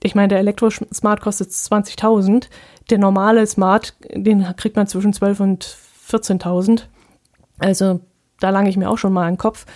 Ich 0.02 0.14
meine, 0.14 0.28
der 0.28 0.38
Elektro-Smart 0.38 1.20
kostet 1.20 1.50
20.000. 1.50 2.48
Der 2.88 2.98
normale 2.98 3.46
Smart, 3.46 3.94
den 4.12 4.42
kriegt 4.56 4.76
man 4.76 4.86
zwischen 4.86 5.12
12 5.12 5.40
und 5.40 5.76
14.000. 6.08 6.82
Also 7.58 8.00
da 8.40 8.50
lange 8.50 8.70
ich 8.70 8.76
mir 8.76 8.90
auch 8.90 8.98
schon 8.98 9.12
mal 9.12 9.26
einen 9.26 9.38
Kopf. 9.38 9.66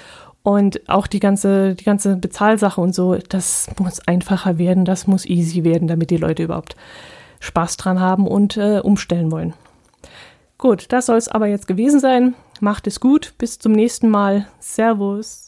Und 0.42 0.88
auch 0.90 1.06
die 1.06 1.20
ganze, 1.20 1.74
die 1.74 1.84
ganze 1.84 2.16
Bezahlsache 2.16 2.80
und 2.80 2.94
so, 2.94 3.14
das 3.14 3.70
muss 3.78 4.06
einfacher 4.06 4.58
werden, 4.58 4.84
das 4.84 5.06
muss 5.06 5.24
easy 5.24 5.64
werden, 5.64 5.88
damit 5.88 6.10
die 6.10 6.18
Leute 6.18 6.42
überhaupt 6.42 6.76
Spaß 7.40 7.76
dran 7.76 8.00
haben 8.00 8.26
und 8.26 8.56
äh, 8.56 8.80
umstellen 8.80 9.30
wollen. 9.30 9.54
Gut, 10.58 10.86
das 10.90 11.06
soll 11.06 11.16
es 11.16 11.28
aber 11.28 11.46
jetzt 11.46 11.66
gewesen 11.66 12.00
sein. 12.00 12.34
Macht 12.60 12.86
es 12.86 13.00
gut. 13.00 13.34
Bis 13.38 13.58
zum 13.58 13.72
nächsten 13.72 14.08
Mal. 14.08 14.46
Servus. 14.60 15.43